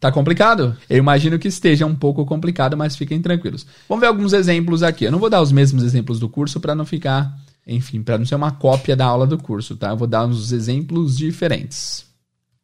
Tá 0.00 0.10
complicado? 0.10 0.74
Eu 0.88 0.96
imagino 0.96 1.38
que 1.38 1.46
esteja 1.46 1.84
um 1.84 1.94
pouco 1.94 2.24
complicado, 2.24 2.74
mas 2.74 2.96
fiquem 2.96 3.20
tranquilos. 3.20 3.66
Vamos 3.86 4.00
ver 4.00 4.06
alguns 4.06 4.32
exemplos 4.32 4.82
aqui. 4.82 5.04
Eu 5.04 5.12
não 5.12 5.18
vou 5.18 5.28
dar 5.28 5.42
os 5.42 5.52
mesmos 5.52 5.84
exemplos 5.84 6.18
do 6.18 6.26
curso 6.26 6.58
para 6.58 6.74
não 6.74 6.86
ficar, 6.86 7.38
enfim, 7.66 8.02
para 8.02 8.16
não 8.16 8.24
ser 8.24 8.34
uma 8.34 8.50
cópia 8.50 8.96
da 8.96 9.04
aula 9.04 9.26
do 9.26 9.36
curso, 9.36 9.76
tá? 9.76 9.90
Eu 9.90 9.98
vou 9.98 10.08
dar 10.08 10.24
uns 10.24 10.52
exemplos 10.52 11.18
diferentes. 11.18 12.06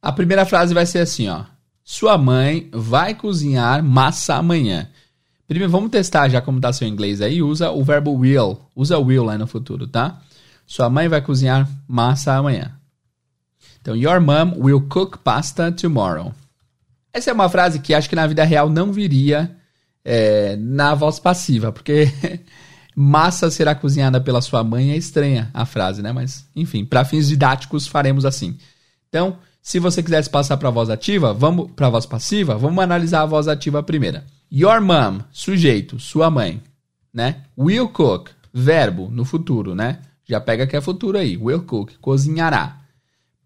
A 0.01 0.11
primeira 0.11 0.47
frase 0.47 0.73
vai 0.73 0.87
ser 0.87 1.01
assim, 1.01 1.29
ó. 1.29 1.45
Sua 1.85 2.17
mãe 2.17 2.71
vai 2.73 3.15
cozinhar 3.15 3.85
massa 3.85 4.37
amanhã. 4.37 4.89
Primeiro, 5.47 5.71
vamos 5.71 5.91
testar 5.91 6.31
já 6.31 6.41
como 6.41 6.59
tá 6.59 6.73
seu 6.73 6.89
inglês 6.89 7.21
aí. 7.21 7.43
Usa 7.43 7.71
o 7.71 7.85
verbo 7.85 8.15
will. 8.15 8.59
Usa 8.75 8.99
will 8.99 9.25
lá 9.25 9.37
no 9.37 9.47
futuro, 9.47 9.87
tá? 9.87 10.23
Sua 10.67 10.89
mãe 10.89 11.07
vai 11.07 11.21
cozinhar 11.21 11.69
massa 11.87 12.35
amanhã. 12.35 12.73
Então, 13.81 13.95
your 13.95 14.21
mom 14.23 14.55
will 14.59 14.81
cook 14.89 15.19
pasta 15.19 15.71
tomorrow. 15.71 16.33
Essa 17.17 17.31
é 17.31 17.33
uma 17.33 17.49
frase 17.49 17.79
que 17.79 17.95
acho 17.95 18.11
que 18.11 18.15
na 18.15 18.27
vida 18.27 18.45
real 18.45 18.69
não 18.69 18.93
viria 18.93 19.51
é, 20.05 20.55
na 20.57 20.95
voz 20.95 21.19
passiva, 21.19 21.73
porque 21.73 22.13
massa 22.95 23.51
será 23.51 23.75
cozinhada 23.75 24.21
pela 24.21 24.43
sua 24.43 24.63
mãe 24.63 24.91
é 24.91 24.99
estranha 24.99 25.51
a 25.55 25.65
frase, 25.65 26.03
né? 26.03 26.13
Mas, 26.13 26.47
enfim, 26.55 26.85
para 26.85 27.07
fins 27.07 27.27
didáticos 27.27 27.87
faremos 27.87 28.27
assim. 28.27 28.59
Então, 29.09 29.39
se 29.63 29.79
você 29.79 30.03
quisesse 30.03 30.29
passar 30.29 30.59
para 30.59 30.69
a 30.69 30.71
voz 30.71 30.91
ativa, 30.91 31.33
vamos 31.33 31.71
para 31.71 31.87
a 31.87 31.91
voz 31.91 32.05
passiva, 32.05 32.55
vamos 32.59 32.85
analisar 32.85 33.23
a 33.23 33.27
voz 33.27 33.49
ativa 33.49 33.83
primeira. 33.83 34.27
Your 34.53 34.83
mom, 34.83 35.21
sujeito, 35.33 35.99
sua 35.99 36.31
mãe, 36.31 36.63
né? 37.15 37.45
Will 37.57 37.89
cook, 37.89 38.29
verbo 38.53 39.09
no 39.11 39.25
futuro, 39.25 39.75
né? 39.75 40.01
Já 40.23 40.39
pega 40.39 40.67
que 40.67 40.77
é 40.77 40.83
futuro 40.83 41.17
aí. 41.17 41.35
Will 41.39 41.63
cook, 41.63 41.95
cozinhará. 41.99 42.83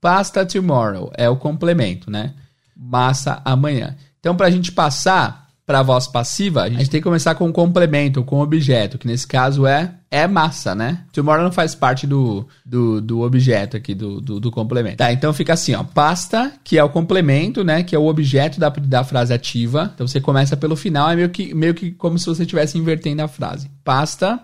Pasta 0.00 0.44
tomorrow 0.44 1.12
é 1.16 1.30
o 1.30 1.36
complemento, 1.36 2.10
né? 2.10 2.34
Massa 2.80 3.42
amanhã. 3.44 3.96
Então, 4.18 4.34
para 4.34 4.46
a 4.46 4.50
gente 4.50 4.72
passar 4.72 5.50
para 5.66 5.80
a 5.80 5.82
voz 5.84 6.08
passiva, 6.08 6.62
a 6.62 6.68
gente 6.68 6.90
tem 6.90 7.00
que 7.00 7.04
começar 7.04 7.34
com 7.36 7.46
um 7.46 7.52
complemento, 7.52 8.24
com 8.24 8.38
um 8.38 8.42
objeto, 8.42 8.98
que 8.98 9.06
nesse 9.06 9.26
caso 9.26 9.66
é 9.66 9.94
é 10.10 10.26
massa, 10.26 10.74
né? 10.74 11.04
Tomorrow 11.12 11.44
não 11.44 11.52
faz 11.52 11.76
parte 11.76 12.04
do, 12.04 12.44
do, 12.66 13.00
do 13.00 13.20
objeto 13.20 13.76
aqui, 13.76 13.94
do, 13.94 14.20
do, 14.20 14.40
do, 14.40 14.50
complemento. 14.50 14.96
Tá, 14.96 15.12
então 15.12 15.32
fica 15.32 15.52
assim, 15.52 15.72
ó. 15.72 15.84
Pasta, 15.84 16.52
que 16.64 16.76
é 16.76 16.82
o 16.82 16.88
complemento, 16.88 17.62
né? 17.62 17.84
Que 17.84 17.94
é 17.94 17.98
o 17.98 18.06
objeto 18.06 18.58
da, 18.58 18.68
da 18.70 19.04
frase 19.04 19.32
ativa. 19.32 19.92
Então 19.94 20.08
você 20.08 20.20
começa 20.20 20.56
pelo 20.56 20.74
final, 20.74 21.08
é 21.08 21.14
meio 21.14 21.28
que, 21.28 21.54
meio 21.54 21.74
que 21.74 21.92
como 21.92 22.18
se 22.18 22.26
você 22.26 22.42
estivesse 22.42 22.76
invertendo 22.76 23.22
a 23.22 23.28
frase. 23.28 23.70
Pasta, 23.84 24.40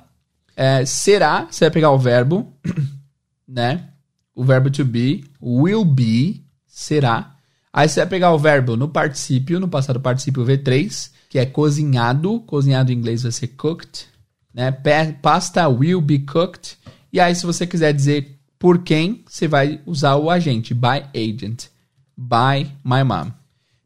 é, 0.55 0.85
será, 0.85 1.49
você 1.51 1.64
vai 1.64 1.70
pegar 1.72 1.90
o 1.90 1.99
verbo, 1.99 2.53
né? 3.49 3.88
O 4.33 4.44
verbo 4.44 4.70
to 4.70 4.85
be, 4.85 5.25
will 5.42 5.85
be, 5.85 6.44
será. 6.68 7.36
Aí 7.77 7.91
você 7.91 8.01
vai 8.01 8.09
pegar 8.09 8.33
o 8.33 8.39
verbo 8.39 8.75
no 8.75 8.89
particípio, 8.89 9.61
no 9.61 9.69
passado 9.69 10.01
particípio 10.01 10.43
V3, 10.47 11.11
que 11.29 11.39
é 11.39 11.45
cozinhado. 11.45 12.41
Cozinhado 12.47 12.91
em 12.91 12.97
inglês 12.97 13.23
vai 13.23 13.31
ser 13.31 13.49
cooked. 13.49 14.07
Né? 14.55 14.73
Pasta 15.21 15.69
will 15.69 16.01
be 16.01 16.21
cooked. 16.21 16.79
E 17.12 17.21
aí, 17.21 17.35
se 17.35 17.45
você 17.45 17.67
quiser 17.67 17.93
dizer 17.93 18.39
por 18.59 18.79
quem, 18.79 19.23
você 19.29 19.47
vai 19.47 19.79
usar 19.85 20.17
o 20.17 20.31
agente, 20.31 20.73
by 20.73 21.05
agent. 21.15 21.67
By 22.17 22.73
my 22.83 23.05
mom. 23.05 23.31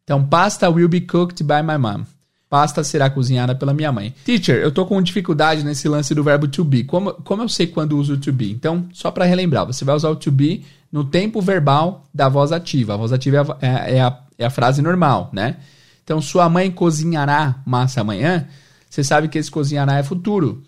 Então, 0.04 0.24
pasta 0.24 0.70
will 0.70 0.88
be 0.88 1.00
cooked 1.00 1.42
by 1.42 1.60
my 1.60 1.76
mom. 1.76 2.04
Pasta 2.48 2.84
será 2.84 3.10
cozinhada 3.10 3.56
pela 3.56 3.74
minha 3.74 3.90
mãe. 3.90 4.14
Teacher, 4.24 4.56
eu 4.62 4.70
tô 4.70 4.86
com 4.86 5.02
dificuldade 5.02 5.64
nesse 5.64 5.88
lance 5.88 6.14
do 6.14 6.22
verbo 6.22 6.46
to 6.46 6.64
be. 6.64 6.84
Como, 6.84 7.12
como 7.14 7.42
eu 7.42 7.48
sei 7.48 7.66
quando 7.66 7.98
uso 7.98 8.14
o 8.14 8.18
to 8.18 8.32
be? 8.32 8.52
Então, 8.52 8.88
só 8.92 9.10
para 9.10 9.24
relembrar, 9.24 9.66
você 9.66 9.84
vai 9.84 9.96
usar 9.96 10.10
o 10.10 10.16
to 10.16 10.30
be 10.30 10.64
no 10.90 11.04
tempo 11.04 11.40
verbal 11.40 12.08
da 12.12 12.28
voz 12.28 12.52
ativa. 12.52 12.94
A 12.94 12.96
voz 12.96 13.12
ativa 13.12 13.58
é 13.60 13.68
a, 13.68 13.88
é 13.88 14.00
a, 14.00 14.18
é 14.38 14.44
a 14.46 14.50
frase 14.50 14.82
normal, 14.82 15.30
né? 15.32 15.56
Então, 16.02 16.20
sua 16.20 16.48
mãe 16.48 16.70
cozinhará 16.70 17.62
massa 17.64 18.00
amanhã, 18.00 18.48
você 18.88 19.04
sabe 19.04 19.28
que 19.28 19.38
esse 19.38 19.50
cozinhará 19.50 19.98
é 19.98 20.02
futuro. 20.02 20.64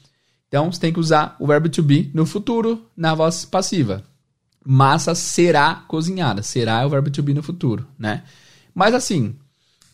Então, 0.47 0.71
você 0.71 0.79
tem 0.79 0.93
que 0.93 1.01
usar 1.01 1.35
o 1.41 1.47
verbo 1.47 1.69
to 1.69 1.83
be 1.83 2.11
no 2.15 2.25
futuro, 2.25 2.87
na 2.97 3.15
voz 3.15 3.45
passiva. 3.45 4.05
Massa 4.65 5.15
será 5.15 5.75
cozinhada. 5.89 6.43
Será 6.43 6.83
é 6.83 6.87
o 6.87 6.91
verbo 6.91 7.11
to 7.11 7.23
be 7.23 7.35
no 7.35 7.43
futuro, 7.43 7.87
né? 7.99 8.23
Mas 8.73 8.95
assim, 8.95 9.35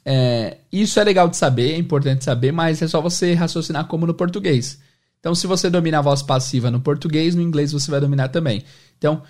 é, 0.04 0.58
isso 0.70 1.00
é 1.00 1.04
legal 1.04 1.28
de 1.28 1.36
saber, 1.36 1.72
é 1.72 1.78
importante 1.78 2.24
saber, 2.24 2.52
mas 2.52 2.82
é 2.82 2.88
só 2.88 3.00
você 3.00 3.34
raciocinar 3.34 3.86
como 3.86 4.06
no 4.06 4.14
português. 4.14 4.78
Então, 5.20 5.34
se 5.34 5.46
você 5.46 5.68
domina 5.68 5.98
a 5.98 6.02
voz 6.02 6.22
passiva 6.22 6.70
no 6.70 6.80
português, 6.80 7.34
no 7.34 7.42
inglês 7.42 7.72
você 7.72 7.90
vai 7.90 8.00
dominar 8.00 8.28
também. 8.28 8.64
Então, 8.96 9.22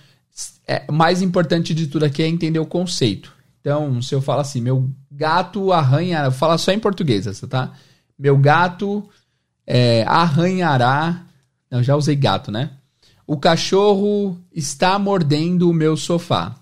é, 0.67 0.85
mais 0.91 1.23
importante 1.23 1.75
de 1.75 1.87
tudo 1.87 2.05
aqui 2.05 2.23
é 2.23 2.29
entender 2.29 2.59
o 2.59 2.67
conceito. 2.67 3.33
Então, 3.61 4.01
se 4.01 4.15
eu 4.15 4.21
falo 4.21 4.41
assim, 4.41 4.61
meu 4.61 4.91
gato 5.11 5.73
arranha, 5.73 6.25
vou 6.25 6.39
falar 6.39 6.59
só 6.59 6.73
em 6.73 6.79
português 6.79 7.27
essa, 7.27 7.47
tá? 7.47 7.73
Meu 8.19 8.37
gato 8.37 9.09
é, 9.67 10.05
arranhará. 10.05 11.25
Não, 11.71 11.83
já 11.83 11.97
usei 11.97 12.17
gato, 12.17 12.51
né? 12.51 12.71
O 13.27 13.37
cachorro 13.37 14.39
está 14.53 14.99
mordendo 14.99 15.69
o 15.69 15.75
meu 15.75 15.97
sofá. 15.97 16.55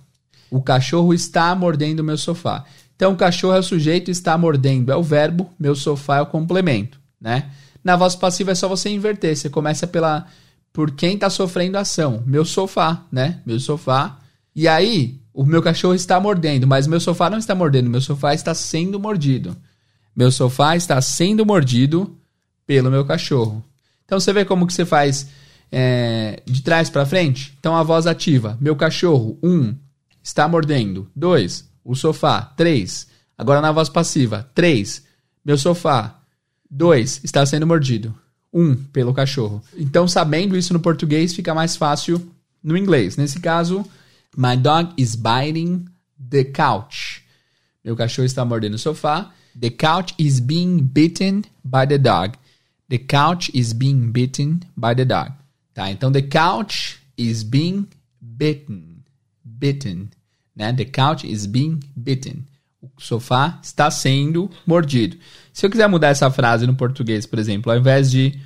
O 0.51 0.63
cachorro 0.63 1.13
está 1.13 1.55
mordendo 1.55 2.01
o 2.01 2.05
meu 2.05 2.17
sofá. 2.17 2.65
Então, 2.95 3.13
o 3.13 3.17
cachorro 3.17 3.55
é 3.55 3.59
o 3.59 3.63
sujeito, 3.63 4.11
está 4.11 4.37
mordendo 4.39 4.91
é 4.91 4.97
o 4.97 5.03
verbo, 5.03 5.51
meu 5.59 5.75
sofá 5.75 6.17
é 6.17 6.23
o 6.23 6.27
complemento, 6.27 6.99
né? 7.21 7.51
Na 7.85 7.95
voz 7.95 8.17
passiva 8.17 8.51
é 8.51 8.55
só 8.55 8.69
você 8.69 8.89
inverter. 8.89 9.37
Você 9.37 9.49
começa 9.49 9.87
pela 9.87 10.27
por 10.77 10.91
quem 10.91 11.15
está 11.15 11.31
sofrendo 11.31 11.79
ação. 11.79 12.23
Meu 12.27 12.45
sofá, 12.45 13.07
né? 13.11 13.41
Meu 13.47 13.59
sofá. 13.59 14.19
E 14.55 14.69
aí, 14.69 15.19
o 15.33 15.43
meu 15.43 15.63
cachorro 15.63 15.95
está 15.95 16.21
mordendo, 16.21 16.67
mas 16.67 16.87
meu 16.87 17.01
sofá 17.01 17.31
não 17.31 17.39
está 17.39 17.55
mordendo, 17.55 17.89
meu 17.89 18.03
sofá 18.03 18.35
está 18.35 18.53
sendo 18.53 19.01
mordido. 19.01 19.57
Meu 20.15 20.31
sofá 20.31 20.77
está 20.77 21.01
sendo 21.01 21.47
mordido 21.47 22.15
pelo 22.67 22.91
meu 22.91 23.07
cachorro. 23.07 23.65
Então 24.05 24.21
você 24.21 24.35
vê 24.35 24.45
como 24.45 24.67
que 24.67 24.75
você 24.75 24.85
faz 24.85 25.29
é, 25.73 26.43
de 26.45 26.61
trás 26.61 26.91
para 26.91 27.07
frente? 27.07 27.57
Então 27.59 27.75
a 27.75 27.83
voz 27.83 28.07
ativa. 28.07 28.59
Meu 28.61 28.77
cachorro, 28.77 29.39
um, 29.43 29.75
está 30.23 30.47
mordendo. 30.47 31.11
Dois, 31.17 31.67
o 31.83 31.95
sofá. 31.95 32.43
Três. 32.55 33.07
Agora 33.39 33.63
na 33.63 33.73
voz 33.73 33.89
passiva. 33.89 34.47
Três, 34.55 35.07
meu 35.43 35.57
sofá. 35.57 36.19
Dois, 36.71 37.19
está 37.25 37.47
sendo 37.47 37.67
mordido 37.67 38.15
um 38.57 38.75
pelo 38.75 39.13
cachorro. 39.13 39.63
Então, 39.77 40.09
sabendo 40.09 40.57
isso 40.57 40.73
no 40.73 40.81
português, 40.81 41.35
fica 41.35 41.55
mais 41.55 41.77
fácil 41.77 42.33
no 42.65 42.75
inglês. 42.75 43.19
Nesse 43.19 43.39
caso, 43.39 43.85
my 44.35 44.57
dog 44.57 44.95
is 44.97 45.15
biting 45.15 45.85
the 46.31 46.43
couch. 46.43 47.23
Meu 47.85 47.95
cachorro 47.95 48.25
está 48.25 48.45
mordendo 48.47 48.75
o 48.75 48.79
sofá. 48.79 49.31
The 49.61 49.71
couch 49.71 50.15
is 50.19 50.41
being 50.41 50.79
bitten 50.81 51.43
by 51.63 51.87
the 51.87 51.99
dog. 51.99 52.33
The 52.89 52.99
couch 52.99 53.51
is 53.53 53.75
being 53.75 54.11
bitten 54.11 54.61
by 54.75 54.95
the 54.97 55.05
dog. 55.05 55.33
Tá? 55.75 55.91
Então, 55.91 56.11
the 56.11 56.23
couch 56.23 56.99
is 57.19 57.43
being 57.43 57.87
bitten. 58.21 59.03
Bitten. 59.45 60.09
Né? 60.55 60.73
The 60.73 60.87
couch 60.87 61.31
is 61.31 61.45
being 61.47 61.81
bitten. 61.95 62.45
O 62.81 62.91
sofá 62.99 63.59
está 63.63 63.91
sendo 63.91 64.51
mordido. 64.67 65.17
Se 65.53 65.65
eu 65.65 65.71
quiser 65.71 65.89
mudar 65.89 66.09
essa 66.09 66.31
frase 66.31 66.67
no 66.67 66.75
português, 66.75 67.27
por 67.27 67.39
exemplo, 67.39 67.73
ao 67.73 67.79
invés 67.79 68.11
de 68.11 68.39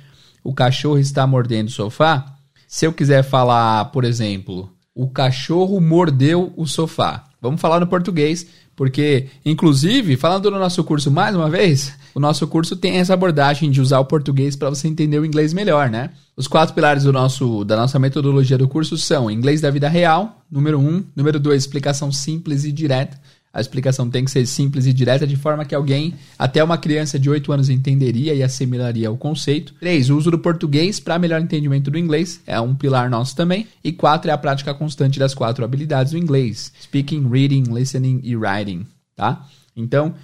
o 0.43 0.53
cachorro 0.53 0.97
está 0.97 1.25
mordendo 1.25 1.67
o 1.67 1.71
sofá, 1.71 2.35
se 2.67 2.85
eu 2.85 2.93
quiser 2.93 3.23
falar, 3.23 3.85
por 3.85 4.03
exemplo, 4.03 4.69
o 4.95 5.09
cachorro 5.09 5.79
mordeu 5.79 6.53
o 6.55 6.65
sofá. 6.65 7.25
Vamos 7.41 7.59
falar 7.59 7.79
no 7.79 7.87
português, 7.87 8.47
porque, 8.75 9.27
inclusive, 9.45 10.15
falando 10.15 10.49
do 10.49 10.51
nosso 10.51 10.83
curso 10.83 11.11
mais 11.11 11.35
uma 11.35 11.49
vez, 11.49 11.93
o 12.13 12.19
nosso 12.19 12.47
curso 12.47 12.75
tem 12.75 12.97
essa 12.97 13.13
abordagem 13.13 13.69
de 13.69 13.81
usar 13.81 13.99
o 13.99 14.05
português 14.05 14.55
para 14.55 14.69
você 14.69 14.87
entender 14.87 15.19
o 15.19 15.25
inglês 15.25 15.53
melhor, 15.53 15.89
né? 15.89 16.11
Os 16.35 16.47
quatro 16.47 16.73
pilares 16.73 17.03
do 17.03 17.11
nosso, 17.11 17.63
da 17.65 17.75
nossa 17.75 17.99
metodologia 17.99 18.57
do 18.57 18.67
curso 18.67 18.97
são 18.97 19.29
inglês 19.29 19.59
da 19.59 19.69
vida 19.69 19.89
real, 19.89 20.41
número 20.49 20.79
um, 20.79 21.03
número 21.15 21.39
dois, 21.39 21.63
explicação 21.63 22.11
simples 22.11 22.63
e 22.63 22.71
direta. 22.71 23.19
A 23.53 23.59
explicação 23.59 24.09
tem 24.09 24.23
que 24.23 24.31
ser 24.31 24.45
simples 24.45 24.85
e 24.85 24.93
direta, 24.93 25.27
de 25.27 25.35
forma 25.35 25.65
que 25.65 25.75
alguém, 25.75 26.13
até 26.39 26.63
uma 26.63 26.77
criança 26.77 27.19
de 27.19 27.29
8 27.29 27.51
anos, 27.51 27.69
entenderia 27.69 28.33
e 28.33 28.41
assimilaria 28.41 29.11
o 29.11 29.17
conceito. 29.17 29.73
3. 29.79 30.09
O 30.09 30.17
uso 30.17 30.31
do 30.31 30.39
português 30.39 31.01
para 31.01 31.19
melhor 31.19 31.41
entendimento 31.41 31.91
do 31.91 31.97
inglês 31.97 32.41
é 32.47 32.59
um 32.61 32.73
pilar 32.73 33.09
nosso 33.09 33.35
também. 33.35 33.67
E 33.83 33.91
4 33.91 34.31
é 34.31 34.33
a 34.33 34.37
prática 34.37 34.73
constante 34.73 35.19
das 35.19 35.33
quatro 35.33 35.65
habilidades 35.65 36.13
do 36.13 36.17
inglês: 36.17 36.71
speaking, 36.81 37.29
reading, 37.29 37.63
listening 37.63 38.21
e 38.23 38.37
writing. 38.37 38.85
Tá? 39.17 39.45
Então, 39.75 40.15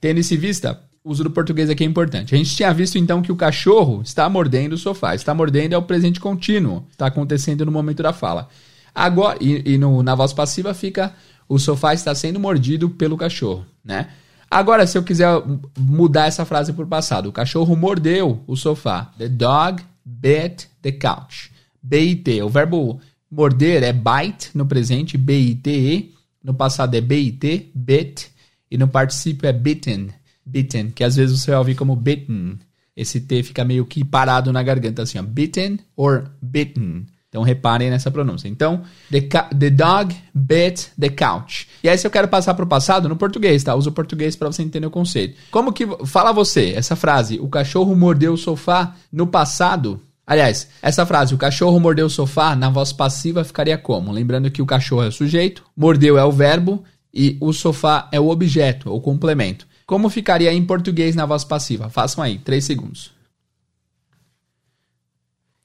tendo 0.00 0.18
isso 0.18 0.32
em 0.32 0.38
vista, 0.38 0.80
o 1.04 1.10
uso 1.10 1.24
do 1.24 1.30
português 1.30 1.68
aqui 1.68 1.84
é 1.84 1.86
importante. 1.86 2.34
A 2.34 2.38
gente 2.38 2.56
tinha 2.56 2.72
visto 2.72 2.96
então 2.96 3.20
que 3.20 3.30
o 3.30 3.36
cachorro 3.36 4.00
está 4.02 4.26
mordendo 4.28 4.72
o 4.72 4.78
sofá. 4.78 5.14
Está 5.14 5.34
mordendo 5.34 5.74
é 5.74 5.78
o 5.78 5.82
presente 5.82 6.18
contínuo. 6.18 6.86
Está 6.90 7.06
acontecendo 7.06 7.66
no 7.66 7.72
momento 7.72 8.02
da 8.02 8.14
fala. 8.14 8.48
Agora, 8.94 9.38
e, 9.40 9.74
e 9.74 9.78
no, 9.78 10.02
na 10.02 10.14
voz 10.14 10.32
passiva 10.32 10.74
fica 10.74 11.14
o 11.50 11.58
sofá 11.58 11.92
está 11.92 12.14
sendo 12.14 12.38
mordido 12.38 12.88
pelo 12.88 13.16
cachorro, 13.16 13.66
né? 13.84 14.10
Agora, 14.48 14.86
se 14.86 14.96
eu 14.96 15.02
quiser 15.02 15.28
mudar 15.76 16.26
essa 16.26 16.44
frase 16.44 16.72
por 16.72 16.86
passado, 16.86 17.28
o 17.28 17.32
cachorro 17.32 17.74
mordeu 17.74 18.40
o 18.46 18.56
sofá. 18.56 19.12
The 19.18 19.28
dog 19.28 19.82
bit 20.04 20.68
the 20.80 20.92
couch. 20.92 21.50
B-I-T. 21.82 22.40
O 22.42 22.48
verbo 22.48 23.00
morder 23.28 23.82
é 23.82 23.92
bite 23.92 24.50
no 24.54 24.64
presente, 24.64 25.18
B-I-T-E. 25.18 26.14
No 26.42 26.54
passado 26.54 26.94
é 26.94 27.00
B-I-T, 27.00 27.72
bit. 27.74 28.30
E 28.70 28.78
no 28.78 28.86
particípio 28.86 29.48
é 29.48 29.52
bitten, 29.52 30.08
bitten, 30.46 30.90
que 30.90 31.02
às 31.02 31.16
vezes 31.16 31.40
você 31.40 31.50
vai 31.50 31.58
ouvir 31.58 31.74
como 31.74 31.96
bitten. 31.96 32.60
Esse 32.96 33.20
T 33.20 33.42
fica 33.42 33.64
meio 33.64 33.84
que 33.84 34.04
parado 34.04 34.52
na 34.52 34.62
garganta, 34.62 35.02
assim, 35.02 35.18
ó. 35.18 35.22
Bitten 35.22 35.80
or 35.96 36.30
bitten. 36.40 37.06
Então 37.30 37.42
reparem 37.42 37.88
nessa 37.88 38.10
pronúncia. 38.10 38.48
Então, 38.48 38.82
the, 39.08 39.20
the 39.56 39.70
dog 39.70 40.14
bit 40.34 40.90
the 40.98 41.08
couch. 41.08 41.68
E 41.82 41.88
aí 41.88 41.96
se 41.96 42.04
eu 42.04 42.10
quero 42.10 42.26
passar 42.26 42.54
para 42.54 42.64
o 42.64 42.68
passado, 42.68 43.08
no 43.08 43.14
português, 43.14 43.62
tá? 43.62 43.72
Usa 43.76 43.88
o 43.88 43.92
português 43.92 44.34
para 44.34 44.50
você 44.50 44.64
entender 44.64 44.86
o 44.86 44.90
conceito. 44.90 45.36
Como 45.48 45.72
que 45.72 45.86
fala 46.06 46.32
você 46.32 46.72
essa 46.74 46.96
frase? 46.96 47.38
O 47.38 47.48
cachorro 47.48 47.94
mordeu 47.94 48.32
o 48.32 48.36
sofá 48.36 48.96
no 49.12 49.28
passado? 49.28 50.00
Aliás, 50.26 50.68
essa 50.82 51.06
frase, 51.06 51.32
o 51.32 51.38
cachorro 51.38 51.78
mordeu 51.78 52.06
o 52.06 52.10
sofá, 52.10 52.56
na 52.56 52.68
voz 52.68 52.92
passiva 52.92 53.44
ficaria 53.44 53.78
como? 53.78 54.10
Lembrando 54.10 54.50
que 54.50 54.62
o 54.62 54.66
cachorro 54.66 55.04
é 55.04 55.08
o 55.08 55.12
sujeito, 55.12 55.64
mordeu 55.76 56.18
é 56.18 56.24
o 56.24 56.32
verbo 56.32 56.82
e 57.14 57.36
o 57.40 57.52
sofá 57.52 58.08
é 58.10 58.18
o 58.18 58.28
objeto, 58.28 58.90
ou 58.90 59.00
complemento. 59.00 59.68
Como 59.86 60.08
ficaria 60.08 60.52
em 60.52 60.64
português 60.64 61.14
na 61.14 61.26
voz 61.26 61.44
passiva? 61.44 61.88
Façam 61.88 62.22
aí, 62.22 62.38
3 62.38 62.64
segundos. 62.64 63.19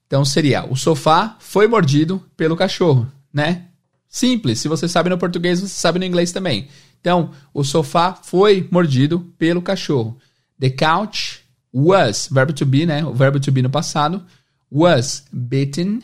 Então 0.07 0.23
seria: 0.23 0.65
o 0.65 0.75
sofá 0.75 1.35
foi 1.39 1.67
mordido 1.67 2.23
pelo 2.37 2.55
cachorro, 2.55 3.07
né? 3.33 3.65
Simples. 4.07 4.59
Se 4.59 4.67
você 4.67 4.87
sabe 4.87 5.09
no 5.09 5.17
português, 5.17 5.59
você 5.59 5.67
sabe 5.67 5.99
no 5.99 6.05
inglês 6.05 6.31
também. 6.31 6.69
Então, 7.01 7.31
o 7.53 7.63
sofá 7.63 8.13
foi 8.13 8.67
mordido 8.71 9.19
pelo 9.37 9.61
cachorro. 9.61 10.17
The 10.59 10.69
couch 10.69 11.41
was, 11.73 12.29
verbo 12.31 12.53
to 12.53 12.65
be, 12.65 12.85
né? 12.85 13.05
O 13.05 13.13
verbo 13.13 13.39
to 13.39 13.51
be 13.51 13.61
no 13.61 13.69
passado. 13.69 14.23
Was 14.71 15.25
bitten, 15.31 16.01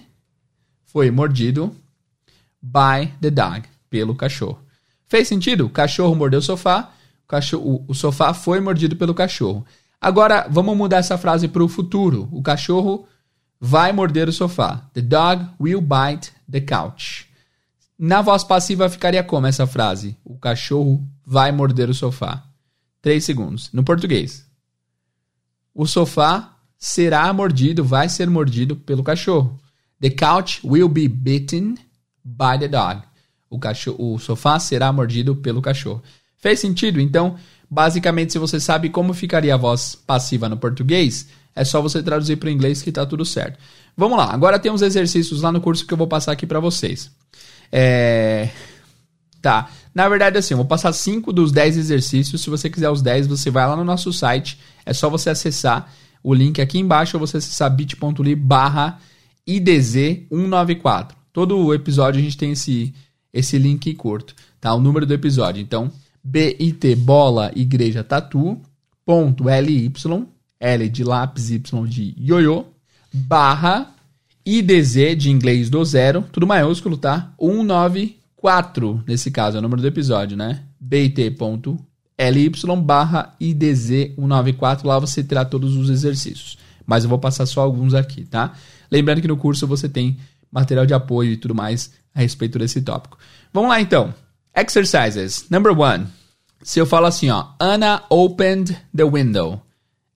foi 0.85 1.09
mordido 1.09 1.73
by 2.61 3.11
the 3.21 3.31
dog, 3.31 3.63
pelo 3.89 4.13
cachorro. 4.13 4.59
Fez 5.07 5.27
sentido? 5.27 5.65
O 5.65 5.69
cachorro 5.69 6.13
mordeu 6.13 6.39
o 6.39 6.43
sofá, 6.43 6.91
o, 7.23 7.27
cachorro, 7.27 7.85
o, 7.87 7.93
sofá 7.93 8.33
foi 8.33 8.59
mordido 8.59 8.95
pelo 8.95 9.13
cachorro. 9.13 9.65
Agora, 9.99 10.47
vamos 10.49 10.75
mudar 10.75 10.97
essa 10.97 11.17
frase 11.17 11.47
para 11.47 11.63
o 11.63 11.67
futuro. 11.67 12.27
O 12.31 12.41
cachorro 12.41 13.07
vai 13.63 13.93
morder 13.93 14.27
o 14.27 14.33
sofá. 14.33 14.89
The 14.91 15.01
dog 15.01 15.45
will 15.59 15.81
bite 15.81 16.33
the 16.49 16.59
couch. 16.59 17.27
Na 17.97 18.23
voz 18.23 18.43
passiva 18.43 18.89
ficaria 18.89 19.23
como 19.23 19.45
essa 19.45 19.67
frase? 19.67 20.17
O 20.25 20.35
cachorro 20.39 21.07
vai 21.23 21.51
morder 21.51 21.87
o 21.87 21.93
sofá. 21.93 22.43
Três 22.99 23.23
segundos. 23.23 23.69
No 23.71 23.83
português. 23.83 24.43
O 25.75 25.85
sofá 25.85 26.57
será 26.75 27.31
mordido, 27.31 27.83
vai 27.83 28.09
ser 28.09 28.27
mordido 28.27 28.75
pelo 28.75 29.03
cachorro. 29.03 29.59
The 29.99 30.09
couch 30.09 30.59
will 30.65 30.89
be 30.89 31.07
bitten 31.07 31.75
by 32.25 32.57
the 32.59 32.67
dog. 32.67 33.03
O, 33.47 33.59
cachorro, 33.59 34.15
o 34.15 34.17
sofá 34.17 34.57
será 34.57 34.91
mordido 34.91 35.35
pelo 35.35 35.61
cachorro. 35.61 36.01
Fez 36.37 36.59
sentido? 36.59 36.99
Então, 36.99 37.37
basicamente, 37.69 38.33
se 38.33 38.39
você 38.39 38.59
sabe 38.59 38.89
como 38.89 39.13
ficaria 39.13 39.53
a 39.53 39.57
voz 39.57 39.93
passiva 39.93 40.49
no 40.49 40.57
português, 40.57 41.27
é 41.55 41.63
só 41.63 41.81
você 41.81 42.01
traduzir 42.01 42.37
para 42.37 42.47
o 42.47 42.51
inglês 42.51 42.81
que 42.81 42.91
tá 42.91 43.05
tudo 43.05 43.25
certo. 43.25 43.59
Vamos 43.95 44.17
lá, 44.17 44.31
agora 44.31 44.59
tem 44.59 44.71
uns 44.71 44.81
exercícios 44.81 45.41
lá 45.41 45.51
no 45.51 45.61
curso 45.61 45.85
que 45.85 45.93
eu 45.93 45.97
vou 45.97 46.07
passar 46.07 46.31
aqui 46.31 46.45
para 46.45 46.59
vocês. 46.59 47.11
É... 47.71 48.49
Tá, 49.41 49.69
na 49.93 50.07
verdade 50.07 50.37
assim, 50.37 50.53
eu 50.53 50.57
vou 50.57 50.67
passar 50.67 50.93
5 50.93 51.33
dos 51.33 51.51
10 51.51 51.77
exercícios. 51.77 52.41
Se 52.41 52.49
você 52.49 52.69
quiser 52.69 52.89
os 52.89 53.01
10, 53.01 53.25
você 53.27 53.49
vai 53.49 53.67
lá 53.67 53.75
no 53.75 53.83
nosso 53.83 54.13
site. 54.13 54.59
É 54.85 54.93
só 54.93 55.09
você 55.09 55.31
acessar 55.31 55.91
o 56.23 56.33
link 56.33 56.61
aqui 56.61 56.77
embaixo 56.77 57.17
ou 57.17 57.25
você 57.25 57.37
acessar 57.37 57.73
bit.ly 57.75 58.35
barra 58.35 58.99
IDZ194. 59.47 61.15
Todo 61.33 61.73
episódio 61.73 62.19
a 62.19 62.23
gente 62.23 62.37
tem 62.37 62.51
esse, 62.51 62.93
esse 63.33 63.57
link 63.57 63.93
curto, 63.95 64.35
tá? 64.59 64.73
O 64.73 64.79
número 64.79 65.05
do 65.05 65.13
episódio. 65.13 65.61
Então, 65.61 65.91
bit 66.23 66.95
bola 66.95 67.51
igreja 67.55 68.03
tatu 68.03 68.61
ponto 69.03 69.45
ly 69.45 69.91
L 70.61 70.87
de 70.87 71.03
lápis, 71.03 71.49
Y 71.49 71.87
de 71.89 72.15
ioiô, 72.17 72.65
barra 73.11 73.93
IDZ 74.45 75.17
de 75.17 75.29
inglês 75.29 75.69
do 75.69 75.83
zero, 75.83 76.23
tudo 76.31 76.47
maiúsculo, 76.47 76.95
tá? 76.95 77.33
194, 77.39 79.03
nesse 79.07 79.31
caso, 79.31 79.57
é 79.57 79.59
o 79.59 79.61
número 79.61 79.81
do 79.81 79.87
episódio, 79.87 80.37
né? 80.37 80.63
bit.ly 80.79 81.35
barra 82.83 83.35
IDZ 83.39 84.15
194, 84.15 84.87
lá 84.87 84.99
você 84.99 85.23
terá 85.23 85.43
todos 85.43 85.75
os 85.75 85.89
exercícios. 85.89 86.57
Mas 86.85 87.03
eu 87.03 87.09
vou 87.09 87.19
passar 87.19 87.45
só 87.45 87.61
alguns 87.61 87.93
aqui, 87.93 88.25
tá? 88.25 88.53
Lembrando 88.89 89.21
que 89.21 89.27
no 89.27 89.37
curso 89.37 89.67
você 89.67 89.87
tem 89.87 90.17
material 90.51 90.85
de 90.85 90.93
apoio 90.93 91.31
e 91.31 91.37
tudo 91.37 91.55
mais 91.55 91.91
a 92.13 92.19
respeito 92.19 92.59
desse 92.59 92.81
tópico. 92.81 93.17
Vamos 93.53 93.69
lá 93.69 93.79
então. 93.79 94.13
Exercises. 94.55 95.45
Number 95.49 95.77
one. 95.77 96.07
Se 96.61 96.79
eu 96.79 96.85
falo 96.85 97.05
assim, 97.05 97.29
ó, 97.29 97.47
Anna 97.59 98.03
opened 98.09 98.77
the 98.95 99.03
window. 99.03 99.61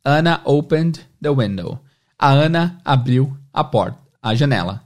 Anna 0.06 0.40
opened 0.46 1.00
the 1.20 1.30
window. 1.30 1.80
A 2.20 2.32
Ana 2.32 2.80
abriu 2.86 3.36
a 3.52 3.64
porta, 3.64 3.98
a 4.22 4.36
janela. 4.36 4.84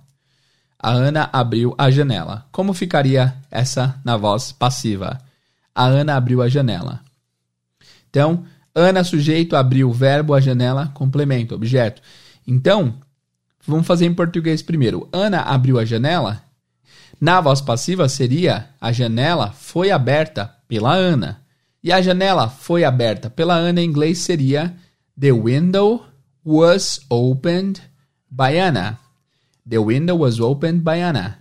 A 0.79 0.91
Ana 0.91 1.29
abriu 1.34 1.75
a 1.77 1.91
janela. 1.91 2.45
Como 2.53 2.73
ficaria 2.73 3.36
essa 3.51 3.99
na 4.05 4.15
voz 4.15 4.53
passiva? 4.53 5.19
A 5.75 5.86
Ana 5.86 6.15
abriu 6.15 6.41
a 6.41 6.47
janela. 6.47 7.01
Então, 8.10 8.45
Ana, 8.73 9.03
sujeito, 9.03 9.58
abriu, 9.58 9.91
verbo, 9.91 10.34
a 10.34 10.39
janela, 10.39 10.88
complemento, 10.93 11.53
objeto. 11.53 12.01
Então, 12.47 12.95
vamos 13.67 13.86
fazer 13.86 14.05
em 14.05 14.13
português 14.13 14.62
primeiro. 14.62 15.10
Ana 15.12 15.41
abriu 15.41 15.77
a 15.77 15.84
janela. 15.84 16.41
Na 17.19 17.41
voz 17.41 17.60
passiva 17.60 18.08
seria 18.08 18.69
a 18.79 18.93
janela 18.93 19.51
foi 19.51 19.91
aberta 19.91 20.55
pela 20.65 20.93
Ana. 20.93 21.41
E 21.84 21.91
a 21.91 22.01
janela 22.01 22.47
foi 22.47 22.86
aberta 22.86 23.29
pela 23.29 23.55
Ana 23.55 23.82
em 23.82 23.86
inglês 23.86 24.19
seria 24.19 24.73
The 25.19 25.32
window 25.32 26.05
was 26.45 27.01
opened 27.10 27.82
by 28.32 28.58
Anna. 28.58 28.99
The 29.67 29.79
window 29.79 30.15
was 30.15 30.39
opened 30.39 30.84
by 30.84 31.01
Anna. 31.01 31.38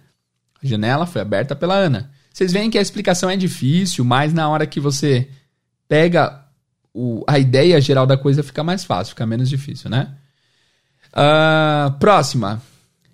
A 0.62 0.66
janela 0.66 1.06
foi 1.06 1.20
aberta 1.20 1.54
pela 1.54 1.76
Ana. 1.76 2.10
Vocês 2.32 2.52
veem 2.52 2.70
que 2.70 2.78
a 2.78 2.82
explicação 2.82 3.30
é 3.30 3.36
difícil, 3.36 4.04
mas 4.04 4.32
na 4.32 4.48
hora 4.48 4.66
que 4.66 4.80
você 4.80 5.28
pega 5.88 6.44
o, 6.92 7.24
a 7.28 7.38
ideia 7.38 7.80
geral 7.80 8.06
da 8.06 8.16
coisa 8.16 8.42
fica 8.42 8.64
mais 8.64 8.84
fácil, 8.84 9.10
fica 9.10 9.26
menos 9.26 9.48
difícil, 9.48 9.88
né? 9.88 10.14
Uh, 11.12 11.96
próxima. 11.98 12.60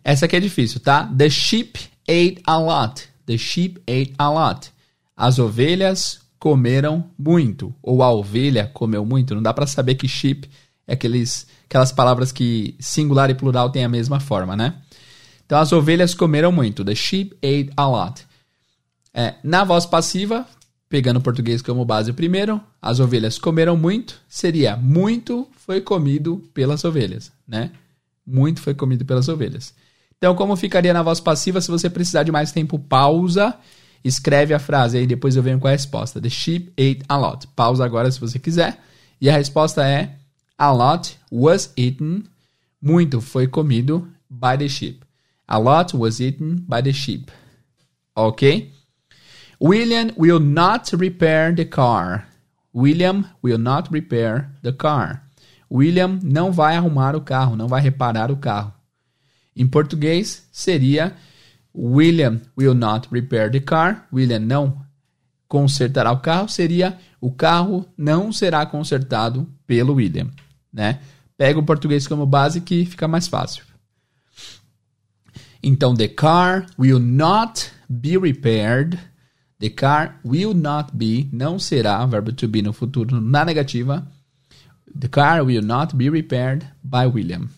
Essa 0.03 0.24
aqui 0.24 0.37
é 0.37 0.40
difícil, 0.40 0.81
tá? 0.81 1.05
The 1.16 1.29
sheep 1.29 1.79
ate 2.09 2.42
a 2.46 2.59
lot. 2.59 3.07
The 3.27 3.37
sheep 3.37 3.81
ate 3.87 4.14
a 4.18 4.31
lot. 4.31 4.70
As 5.16 5.38
ovelhas 5.38 6.20
comeram 6.38 7.11
muito, 7.18 7.75
ou 7.83 8.03
a 8.03 8.12
ovelha 8.12 8.70
comeu 8.73 9.05
muito. 9.05 9.35
Não 9.35 9.42
dá 9.42 9.53
para 9.53 9.66
saber 9.66 9.94
que 9.94 10.09
sheep 10.09 10.49
é 10.87 10.92
aqueles, 10.92 11.47
aquelas 11.64 11.92
palavras 11.92 12.31
que 12.33 12.75
singular 12.79 13.31
e 13.31 13.35
plural 13.35 13.70
têm 13.70 13.85
a 13.85 13.88
mesma 13.88 14.20
forma, 14.20 14.57
né? 14.57 14.75
Então 15.47 15.59
as 15.59 15.73
ovelhas 15.73 16.14
comeram 16.14 16.53
muito. 16.53 16.85
The 16.85 16.94
sheep 16.94 17.35
ate 17.37 17.70
a 17.77 17.87
lot. 17.87 18.27
É, 19.12 19.35
na 19.42 19.64
voz 19.64 19.87
passiva, 19.87 20.47
pegando 20.88 21.18
o 21.18 21.23
português 21.23 21.62
como 21.62 21.85
base 21.85 22.12
primeiro, 22.12 22.61
as 22.81 23.01
ovelhas 23.01 23.38
comeram 23.38 23.77
muito, 23.77 24.20
seria 24.29 24.77
muito 24.77 25.49
foi 25.55 25.81
comido 25.81 26.42
pelas 26.53 26.85
ovelhas, 26.85 27.33
né? 27.47 27.70
Muito 28.27 28.61
foi 28.61 28.75
comido 28.75 29.05
pelas 29.05 29.29
ovelhas. 29.29 29.75
Então, 30.16 30.35
como 30.35 30.57
ficaria 30.57 30.92
na 30.92 31.03
voz 31.03 31.20
passiva 31.20 31.61
se 31.61 31.70
você 31.70 31.90
precisar 31.90 32.23
de 32.23 32.33
mais 32.33 32.53
tempo, 32.53 32.79
pausa 32.79 33.55
Escreve 34.05 34.53
a 34.53 34.59
frase 34.59 34.99
aí, 34.99 35.07
depois 35.07 35.35
eu 35.35 35.43
venho 35.43 35.59
com 35.59 35.67
a 35.67 35.71
resposta. 35.71 36.21
The 36.21 36.29
sheep 36.29 36.73
ate 36.73 37.03
a 37.09 37.17
lot. 37.17 37.47
Pausa 37.57 37.85
agora 37.85 38.11
se 38.11 38.21
você 38.21 38.38
quiser. 38.38 38.79
E 39.19 39.31
a 39.31 39.37
resposta 39.37 39.87
é: 39.88 40.17
A 40.59 40.71
lot 40.71 41.19
was 41.33 41.73
eaten. 41.77 42.25
Muito 42.83 43.23
foi 43.23 43.49
comido 43.49 44.07
by 44.29 44.59
the 44.59 44.69
sheep. 44.69 45.01
A 45.49 45.57
lot 45.57 45.97
was 45.97 46.21
eaten 46.21 46.57
by 46.69 46.83
the 46.83 46.93
sheep. 46.93 47.33
Ok? 48.14 48.71
William 49.59 50.11
will 50.19 50.40
not 50.40 50.95
repair 50.95 51.55
the 51.55 51.64
car. 51.64 52.29
William 52.75 53.25
will 53.43 53.59
not 53.59 53.88
repair 53.90 54.51
the 54.62 54.73
car. 54.73 55.23
William 55.71 56.19
não 56.23 56.53
vai 56.53 56.77
arrumar 56.77 57.17
o 57.17 57.21
carro, 57.21 57.57
não 57.57 57.69
vai 57.69 57.81
reparar 57.81 58.31
o 58.31 58.37
carro. 58.37 58.73
Em 59.57 59.67
português, 59.67 60.47
seria 60.53 61.17
William 61.75 62.41
will 62.57 62.75
not 62.75 63.09
repair 63.11 63.51
the 63.51 63.61
car. 63.61 64.07
William 64.13 64.41
não 64.41 64.85
consertará 65.49 66.13
o 66.13 66.21
carro. 66.21 66.49
Seria 66.49 66.99
o 67.21 67.33
carro 67.33 67.87
não 67.97 68.33
será 68.33 68.65
consertado 68.67 69.49
pelo 69.67 69.95
William, 69.95 70.31
né? 70.73 71.01
Pega 71.37 71.59
o 71.59 71.65
português 71.65 72.07
como 72.07 72.27
base 72.27 72.61
que 72.61 72.85
fica 72.87 73.09
mais 73.09 73.27
fácil. 73.27 73.65
Então, 75.63 75.95
the 75.95 76.09
car 76.09 76.67
will 76.79 77.01
not 77.01 77.73
be 77.89 78.19
repaired. 78.19 78.99
The 79.59 79.71
car 79.71 80.21
will 80.25 80.53
not 80.55 80.93
be, 80.95 81.29
não 81.33 81.59
será, 81.59 82.05
verbo 82.05 82.33
to 82.33 82.47
be 82.47 82.61
no 82.61 82.73
futuro, 82.73 83.19
na 83.21 83.45
negativa. 83.45 84.07
The 84.99 85.09
car 85.09 85.43
will 85.43 85.63
not 85.63 85.97
be 85.97 86.11
repaired 86.11 86.67
by 86.83 87.07
William. 87.07 87.49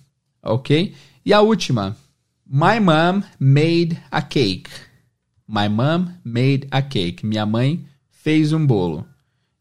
Ok? 0.43 0.95
E 1.25 1.33
a 1.33 1.41
última, 1.41 1.97
My 2.49 2.79
mom 2.79 3.25
made 3.41 4.01
a 4.11 4.23
cake. 4.23 4.71
My 5.49 5.69
mom 5.69 6.15
made 6.25 6.69
a 6.71 6.81
cake. 6.81 7.27
Minha 7.27 7.45
mãe 7.45 7.85
fez 8.09 8.53
um 8.53 8.65
bolo. 8.65 9.05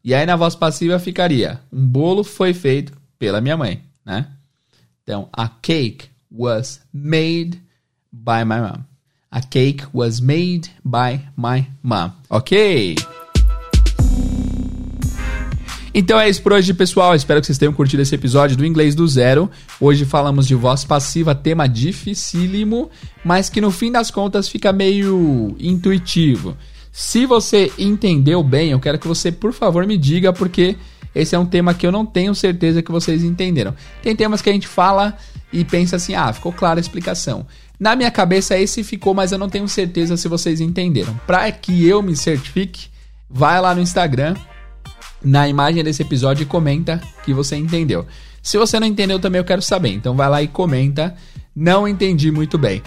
E 0.04 0.14
aí 0.14 0.24
na 0.24 0.36
voz 0.36 0.54
passiva 0.54 0.98
ficaria: 1.00 1.60
um 1.72 1.84
bolo 1.84 2.22
foi 2.22 2.54
feito 2.54 2.92
pela 3.18 3.40
minha 3.40 3.56
mãe, 3.56 3.82
né? 4.04 4.30
Então, 5.02 5.28
a 5.32 5.48
cake 5.48 6.10
was 6.30 6.80
made 6.92 7.60
by 8.12 8.44
my 8.44 8.60
mom. 8.60 8.84
A 9.30 9.40
cake 9.40 9.84
was 9.92 10.20
made 10.20 10.70
by 10.84 11.20
my 11.36 11.68
mom. 11.82 12.12
Ok? 12.30 12.94
Então 15.98 16.20
é 16.20 16.28
isso 16.28 16.42
por 16.42 16.52
hoje, 16.52 16.74
pessoal. 16.74 17.14
Espero 17.14 17.40
que 17.40 17.46
vocês 17.46 17.56
tenham 17.56 17.72
curtido 17.72 18.02
esse 18.02 18.14
episódio 18.14 18.54
do 18.54 18.66
Inglês 18.66 18.94
do 18.94 19.08
Zero. 19.08 19.50
Hoje 19.80 20.04
falamos 20.04 20.46
de 20.46 20.54
voz 20.54 20.84
passiva, 20.84 21.34
tema 21.34 21.66
dificílimo, 21.66 22.90
mas 23.24 23.48
que 23.48 23.62
no 23.62 23.70
fim 23.70 23.90
das 23.90 24.10
contas 24.10 24.46
fica 24.46 24.74
meio 24.74 25.56
intuitivo. 25.58 26.54
Se 26.92 27.24
você 27.24 27.72
entendeu 27.78 28.42
bem, 28.42 28.72
eu 28.72 28.78
quero 28.78 28.98
que 28.98 29.08
você, 29.08 29.32
por 29.32 29.54
favor, 29.54 29.86
me 29.86 29.96
diga, 29.96 30.34
porque 30.34 30.76
esse 31.14 31.34
é 31.34 31.38
um 31.38 31.46
tema 31.46 31.72
que 31.72 31.86
eu 31.86 31.92
não 31.92 32.04
tenho 32.04 32.34
certeza 32.34 32.82
que 32.82 32.92
vocês 32.92 33.24
entenderam. 33.24 33.74
Tem 34.02 34.14
temas 34.14 34.42
que 34.42 34.50
a 34.50 34.52
gente 34.52 34.68
fala 34.68 35.16
e 35.50 35.64
pensa 35.64 35.96
assim: 35.96 36.14
ah, 36.14 36.30
ficou 36.30 36.52
clara 36.52 36.78
a 36.78 36.82
explicação. 36.82 37.46
Na 37.80 37.96
minha 37.96 38.10
cabeça 38.10 38.58
esse 38.58 38.84
ficou, 38.84 39.14
mas 39.14 39.32
eu 39.32 39.38
não 39.38 39.48
tenho 39.48 39.66
certeza 39.66 40.18
se 40.18 40.28
vocês 40.28 40.60
entenderam. 40.60 41.18
Para 41.26 41.50
que 41.50 41.88
eu 41.88 42.02
me 42.02 42.14
certifique, 42.14 42.88
vai 43.30 43.58
lá 43.62 43.74
no 43.74 43.80
Instagram 43.80 44.36
na 45.22 45.48
imagem 45.48 45.82
desse 45.82 46.02
episódio 46.02 46.42
e 46.42 46.46
comenta 46.46 47.00
que 47.24 47.32
você 47.32 47.56
entendeu. 47.56 48.06
Se 48.42 48.58
você 48.58 48.78
não 48.78 48.86
entendeu 48.86 49.18
também 49.18 49.40
eu 49.40 49.44
quero 49.44 49.62
saber, 49.62 49.90
então 49.90 50.14
vai 50.14 50.28
lá 50.28 50.42
e 50.42 50.48
comenta. 50.48 51.14
Não 51.54 51.88
entendi 51.88 52.30
muito 52.30 52.56
bem. 52.56 52.82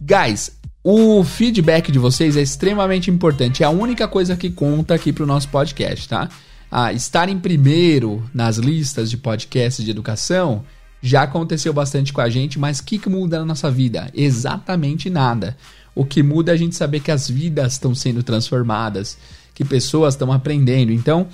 Guys, 0.00 0.58
o 0.82 1.22
feedback 1.24 1.90
de 1.90 1.98
vocês 1.98 2.36
é 2.36 2.42
extremamente 2.42 3.10
importante. 3.10 3.62
É 3.62 3.66
a 3.66 3.70
única 3.70 4.06
coisa 4.06 4.36
que 4.36 4.50
conta 4.50 4.94
aqui 4.94 5.12
pro 5.12 5.26
nosso 5.26 5.48
podcast, 5.48 6.08
tá? 6.08 6.28
Ah, 6.70 6.92
estar 6.92 7.28
em 7.28 7.38
primeiro 7.38 8.22
nas 8.34 8.58
listas 8.58 9.10
de 9.10 9.16
podcasts 9.16 9.84
de 9.84 9.90
educação 9.90 10.64
já 11.00 11.22
aconteceu 11.22 11.72
bastante 11.72 12.12
com 12.12 12.20
a 12.20 12.28
gente, 12.28 12.58
mas 12.58 12.80
o 12.80 12.84
que, 12.84 12.98
que 12.98 13.08
muda 13.08 13.38
na 13.38 13.44
nossa 13.44 13.70
vida? 13.70 14.10
Exatamente 14.14 15.08
nada. 15.08 15.56
O 15.94 16.04
que 16.04 16.22
muda 16.22 16.52
é 16.52 16.54
a 16.54 16.58
gente 16.58 16.76
saber 16.76 17.00
que 17.00 17.10
as 17.10 17.28
vidas 17.28 17.74
estão 17.74 17.94
sendo 17.94 18.22
transformadas, 18.22 19.16
que 19.54 19.64
pessoas 19.64 20.14
estão 20.14 20.32
aprendendo. 20.32 20.92
Então, 20.92 21.26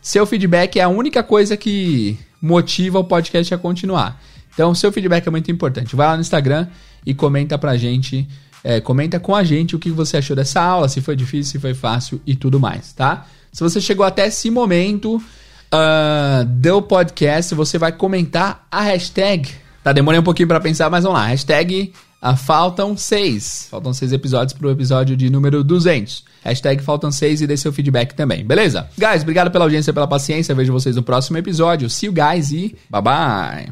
seu 0.00 0.26
feedback 0.26 0.78
é 0.78 0.82
a 0.82 0.88
única 0.88 1.22
coisa 1.22 1.56
que 1.56 2.18
motiva 2.40 2.98
o 2.98 3.04
podcast 3.04 3.52
a 3.52 3.58
continuar. 3.58 4.20
Então, 4.52 4.74
seu 4.74 4.90
feedback 4.90 5.26
é 5.26 5.30
muito 5.30 5.50
importante. 5.50 5.94
Vai 5.94 6.06
lá 6.06 6.14
no 6.14 6.20
Instagram 6.20 6.66
e 7.04 7.14
comenta 7.14 7.58
pra 7.58 7.76
gente, 7.76 8.28
é, 8.64 8.80
comenta 8.80 9.20
com 9.20 9.34
a 9.34 9.44
gente 9.44 9.76
o 9.76 9.78
que 9.78 9.90
você 9.90 10.16
achou 10.18 10.34
dessa 10.34 10.60
aula, 10.60 10.88
se 10.88 11.00
foi 11.00 11.16
difícil, 11.16 11.52
se 11.52 11.58
foi 11.58 11.74
fácil 11.74 12.20
e 12.26 12.34
tudo 12.34 12.58
mais, 12.58 12.92
tá? 12.92 13.26
Se 13.52 13.62
você 13.62 13.80
chegou 13.80 14.04
até 14.04 14.26
esse 14.26 14.50
momento 14.50 15.16
uh, 15.16 16.44
do 16.44 16.80
podcast, 16.82 17.54
você 17.54 17.78
vai 17.78 17.92
comentar 17.92 18.66
a 18.70 18.82
hashtag. 18.82 19.50
Tá, 19.82 19.92
demorei 19.92 20.20
um 20.20 20.22
pouquinho 20.22 20.48
para 20.48 20.60
pensar, 20.60 20.90
mas 20.90 21.04
vamos 21.04 21.18
lá. 21.18 21.26
Hashtag 21.26 21.92
uh, 22.22 22.36
faltam 22.36 22.96
seis. 22.96 23.68
Faltam 23.70 23.92
seis 23.92 24.12
episódios 24.12 24.52
pro 24.52 24.70
episódio 24.70 25.16
de 25.16 25.30
número 25.30 25.62
200. 25.62 26.24
Hashtag 26.42 26.82
faltam 26.82 27.10
seis 27.10 27.40
e 27.40 27.46
dê 27.46 27.56
seu 27.56 27.72
feedback 27.72 28.14
também, 28.14 28.44
beleza? 28.44 28.88
Guys, 28.98 29.22
obrigado 29.22 29.50
pela 29.50 29.64
audiência, 29.64 29.92
pela 29.92 30.06
paciência. 30.06 30.54
Vejo 30.54 30.72
vocês 30.72 30.96
no 30.96 31.02
próximo 31.02 31.38
episódio. 31.38 31.88
See 31.90 32.06
you 32.06 32.12
guys 32.12 32.50
e 32.50 32.76
bye 32.88 33.02
bye. 33.02 33.68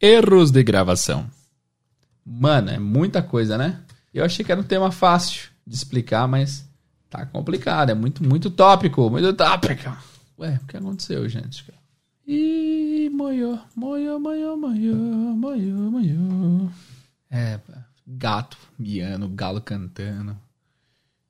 Erros 0.00 0.50
de 0.50 0.62
gravação. 0.62 1.30
Mano, 2.24 2.70
é 2.70 2.78
muita 2.78 3.22
coisa, 3.22 3.58
né? 3.58 3.80
Eu 4.12 4.24
achei 4.24 4.44
que 4.44 4.52
era 4.52 4.60
um 4.60 4.64
tema 4.64 4.90
fácil 4.90 5.50
de 5.66 5.74
explicar, 5.74 6.26
mas 6.26 6.68
tá 7.10 7.26
complicado. 7.26 7.90
É 7.90 7.94
muito, 7.94 8.22
muito 8.24 8.50
tópico, 8.50 9.10
muito 9.10 9.32
tópico. 9.34 9.96
Ué, 10.38 10.60
o 10.62 10.66
que 10.66 10.76
aconteceu, 10.76 11.28
gente? 11.28 11.64
Ih, 12.26 13.10
moiô, 13.10 13.58
moiô, 13.76 14.18
moiô, 14.18 14.56
moiô, 14.56 14.94
moiô, 14.94 15.90
moiô. 15.90 16.70
É, 17.30 17.60
gato 18.06 18.56
miando, 18.78 19.28
galo 19.28 19.60
cantando, 19.60 20.36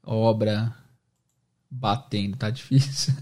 obra 0.03 0.75
batendo, 1.71 2.37
tá 2.37 2.51
difícil. 2.51 3.15